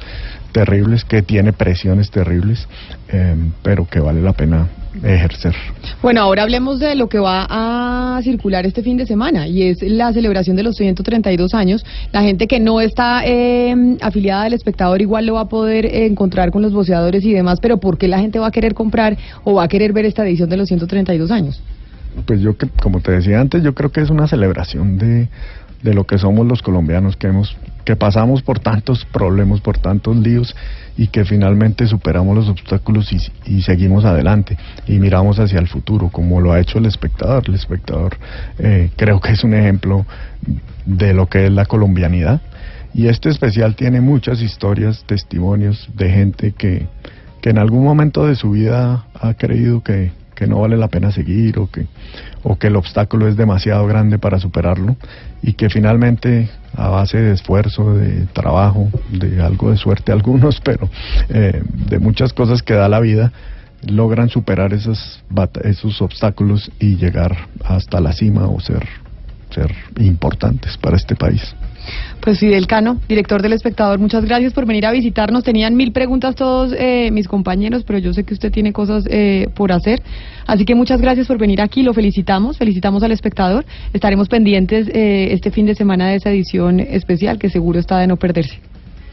terribles, 0.53 1.05
que 1.05 1.23
tiene 1.23 1.53
presiones 1.53 2.11
terribles, 2.11 2.67
eh, 3.09 3.37
pero 3.63 3.87
que 3.87 4.01
vale 4.01 4.23
la 4.23 4.33
pena 4.33 4.69
ejercer. 5.03 5.55
Bueno, 6.03 6.21
ahora 6.21 6.43
hablemos 6.43 6.79
de 6.79 6.95
lo 6.95 7.09
que 7.09 7.19
va 7.19 7.47
a 7.49 8.21
circular 8.23 8.67
este 8.67 8.83
fin 8.83 8.97
de 8.97 9.07
semana 9.07 9.47
y 9.47 9.63
es 9.63 9.83
la 9.83 10.13
celebración 10.13 10.57
de 10.57 10.63
los 10.63 10.77
132 10.77 11.55
años. 11.55 11.85
La 12.13 12.23
gente 12.23 12.47
que 12.47 12.61
no 12.61 12.81
está 12.81 13.23
eh, 13.25 13.97
afiliada 14.01 14.45
al 14.45 14.53
espectador 14.53 15.01
igual 15.01 15.27
lo 15.27 15.35
va 15.35 15.43
a 15.43 15.49
poder 15.49 15.87
encontrar 15.87 16.51
con 16.51 16.63
los 16.63 16.73
voceadores 16.73 17.25
y 17.25 17.33
demás, 17.33 17.59
pero 17.61 17.79
¿por 17.79 17.99
qué 17.99 18.09
la 18.09 18.19
gente 18.19 18.39
va 18.39 18.49
a 18.49 18.53
querer 18.53 18.75
comprar 18.75 19.17
o 19.45 19.55
va 19.55 19.65
a 19.65 19.69
querer 19.69 19.93
ver 19.93 20.05
esta 20.05 20.27
edición 20.27 20.49
de 20.49 20.57
los 20.57 20.69
132 20.69 21.31
años? 21.31 21.63
Pues 22.27 22.41
yo, 22.41 22.55
como 22.81 23.01
te 23.01 23.13
decía 23.13 23.41
antes, 23.41 23.63
yo 23.63 23.75
creo 23.75 23.91
que 23.91 24.01
es 24.01 24.11
una 24.11 24.29
celebración 24.29 24.99
de, 24.99 25.29
de 25.83 25.95
lo 25.95 26.05
que 26.05 26.19
somos 26.19 26.47
los 26.47 26.63
colombianos, 26.63 27.17
que 27.17 27.27
hemos 27.27 27.57
que 27.85 27.97
pasamos 27.97 28.43
por 28.43 28.59
tantos 28.59 29.05
problemas, 29.05 29.61
por 29.61 29.79
tantos 29.79 30.17
líos 30.17 30.57
y 30.97 31.09
que 31.09 31.25
finalmente 31.25 31.87
superamos 31.87 32.37
los 32.37 32.49
obstáculos 32.49 33.13
y, 33.13 33.63
seguimos 33.63 34.05
adelante 34.05 34.57
y 34.87 34.99
miramos 34.99 35.39
hacia 35.39 35.59
el 35.59 35.69
futuro, 35.69 36.09
como 36.09 36.41
lo 36.41 36.53
ha 36.53 36.61
hecho 36.61 36.79
el 36.79 36.87
espectador. 36.87 37.45
El 37.47 37.55
espectador 37.55 38.17
eh, 38.59 38.91
creo 38.97 39.21
que 39.21 39.33
es 39.33 39.45
un 39.45 39.55
ejemplo 39.55 40.07
de 40.87 41.15
lo 41.15 41.29
que 41.29 41.47
es 41.47 41.53
la 41.53 41.67
colombianidad. 41.67 42.41
Y 42.95 43.09
este 43.09 43.29
especial 43.29 43.75
tiene 43.75 44.01
muchas 44.01 44.41
historias, 44.41 45.05
testimonios 45.05 45.89
de 45.97 46.11
gente 46.11 46.53
que, 46.53 46.87
que 47.43 47.51
en 47.51 47.59
algún 47.59 47.83
momento 47.83 48.27
de 48.27 48.37
su 48.37 48.53
vida 48.53 49.07
ha 49.21 49.35
creído 49.35 49.83
que, 49.83 50.13
que 50.35 50.47
no 50.47 50.61
vale 50.61 50.77
la 50.77 50.89
pena 50.89 51.13
seguir 51.13 51.59
o 51.59 51.71
que, 51.71 51.87
o 52.43 52.57
que 52.57 52.67
el 52.69 52.77
obstáculo 52.77 53.29
es 53.29 53.37
demasiado 53.37 53.87
grande 53.87 54.19
para 54.19 54.39
superarlo 54.39 54.97
y 55.43 55.55
que 55.55 55.71
finalmente 55.71 56.51
a 56.77 56.89
base 56.89 57.19
de 57.19 57.35
esfuerzo, 57.35 57.95
de 57.95 58.27
trabajo, 58.33 58.91
de 59.11 59.43
algo 59.43 59.71
de 59.71 59.77
suerte 59.77 60.13
algunos, 60.13 60.61
pero 60.61 60.89
eh, 61.29 61.63
de 61.89 61.99
muchas 61.99 62.33
cosas 62.33 62.63
que 62.63 62.75
da 62.75 62.89
la 62.89 63.01
vida, 63.01 63.33
logran 63.87 64.29
superar 64.29 64.73
esos, 64.73 65.23
esos 65.63 66.01
obstáculos 66.01 66.71
y 66.81 66.97
llegar 66.97 67.49
hasta 67.65 68.01
la 68.01 68.13
cima 68.13 68.49
o 68.49 68.59
ser, 68.61 68.87
ser 69.51 69.75
importantes 69.99 70.77
para 70.79 70.97
este 70.97 71.17
país. 71.17 71.55
Pues 72.21 72.39
Fidel 72.39 72.67
Cano, 72.67 73.01
director 73.09 73.43
del 73.43 73.53
Espectador, 73.53 73.99
muchas 73.99 74.25
gracias 74.25 74.53
por 74.53 74.67
venir 74.67 74.87
a 74.87 74.93
visitarnos. 74.93 75.45
Tenían 75.45 75.75
mil 75.77 75.93
preguntas 75.93 76.35
todos 76.35 76.75
eh, 76.79 77.11
mis 77.13 77.29
compañeros, 77.29 77.85
pero 77.85 77.99
yo 77.99 78.13
sé 78.13 78.25
que 78.25 78.35
usted 78.35 78.51
tiene 78.51 78.73
cosas 78.73 79.05
eh, 79.11 79.49
por 79.55 79.73
hacer. 79.73 80.03
Así 80.47 80.65
que 80.65 80.75
muchas 80.75 81.01
gracias 81.01 81.27
por 81.27 81.39
venir 81.39 81.61
aquí, 81.61 81.83
lo 81.83 81.95
felicitamos, 81.95 82.59
felicitamos 82.59 83.03
al 83.03 83.13
Espectador. 83.13 83.65
Estaremos 83.93 84.29
pendientes 84.29 84.89
eh, 84.89 85.33
este 85.33 85.51
fin 85.51 85.67
de 85.67 85.75
semana 85.75 86.09
de 86.09 86.17
esa 86.17 86.31
edición 86.31 86.81
especial 86.81 87.39
que 87.39 87.51
seguro 87.51 87.79
está 87.79 87.99
de 87.99 88.07
no 88.07 88.17
perderse. 88.17 88.59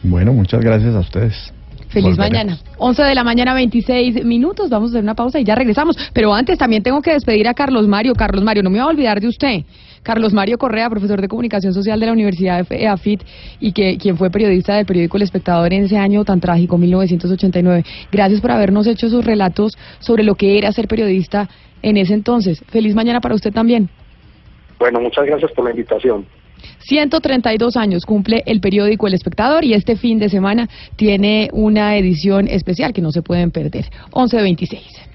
Bueno, 0.03 0.33
muchas 0.33 0.61
gracias 0.61 0.95
a 0.95 0.99
ustedes. 0.99 1.53
Feliz 1.91 2.17
mañana. 2.17 2.57
11 2.77 3.03
de 3.03 3.15
la 3.15 3.23
mañana, 3.23 3.53
26 3.53 4.23
minutos. 4.23 4.69
Vamos 4.69 4.91
a 4.91 4.93
hacer 4.93 5.03
una 5.03 5.13
pausa 5.13 5.39
y 5.39 5.43
ya 5.43 5.55
regresamos. 5.55 5.97
Pero 6.13 6.33
antes 6.33 6.57
también 6.57 6.83
tengo 6.83 7.01
que 7.01 7.11
despedir 7.11 7.47
a 7.49 7.53
Carlos 7.53 7.87
Mario. 7.87 8.13
Carlos 8.13 8.43
Mario, 8.43 8.63
no 8.63 8.69
me 8.69 8.79
voy 8.79 8.87
a 8.87 8.89
olvidar 8.89 9.19
de 9.19 9.27
usted. 9.27 9.63
Carlos 10.01 10.33
Mario 10.33 10.57
Correa, 10.57 10.89
profesor 10.89 11.21
de 11.21 11.27
comunicación 11.27 11.73
social 11.73 11.99
de 11.99 12.05
la 12.05 12.13
Universidad 12.13 12.65
de 12.67 12.83
EAFIT 12.83 13.21
y 13.59 13.73
que 13.73 13.97
quien 13.97 14.17
fue 14.17 14.31
periodista 14.31 14.75
del 14.75 14.85
periódico 14.85 15.17
El 15.17 15.23
Espectador 15.23 15.71
en 15.73 15.83
ese 15.83 15.97
año 15.97 16.23
tan 16.23 16.39
trágico, 16.39 16.77
1989. 16.77 17.83
Gracias 18.11 18.41
por 18.41 18.51
habernos 18.51 18.87
hecho 18.87 19.07
esos 19.07 19.23
relatos 19.25 19.77
sobre 19.99 20.23
lo 20.23 20.35
que 20.35 20.57
era 20.57 20.71
ser 20.71 20.87
periodista 20.87 21.49
en 21.83 21.97
ese 21.97 22.13
entonces. 22.13 22.63
Feliz 22.69 22.95
mañana 22.95 23.19
para 23.19 23.35
usted 23.35 23.51
también. 23.51 23.89
Bueno, 24.79 25.01
muchas 25.01 25.25
gracias 25.25 25.51
por 25.51 25.65
la 25.65 25.71
invitación. 25.71 26.25
132 26.79 27.77
años 27.77 28.05
cumple 28.05 28.43
el 28.45 28.59
periódico 28.59 29.07
El 29.07 29.13
Espectador 29.13 29.63
y 29.63 29.73
este 29.73 29.95
fin 29.95 30.19
de 30.19 30.29
semana 30.29 30.69
tiene 30.95 31.49
una 31.53 31.95
edición 31.97 32.47
especial 32.47 32.93
que 32.93 33.01
no 33.01 33.11
se 33.11 33.21
pueden 33.21 33.51
perder. 33.51 33.85
11.26. 34.11 35.10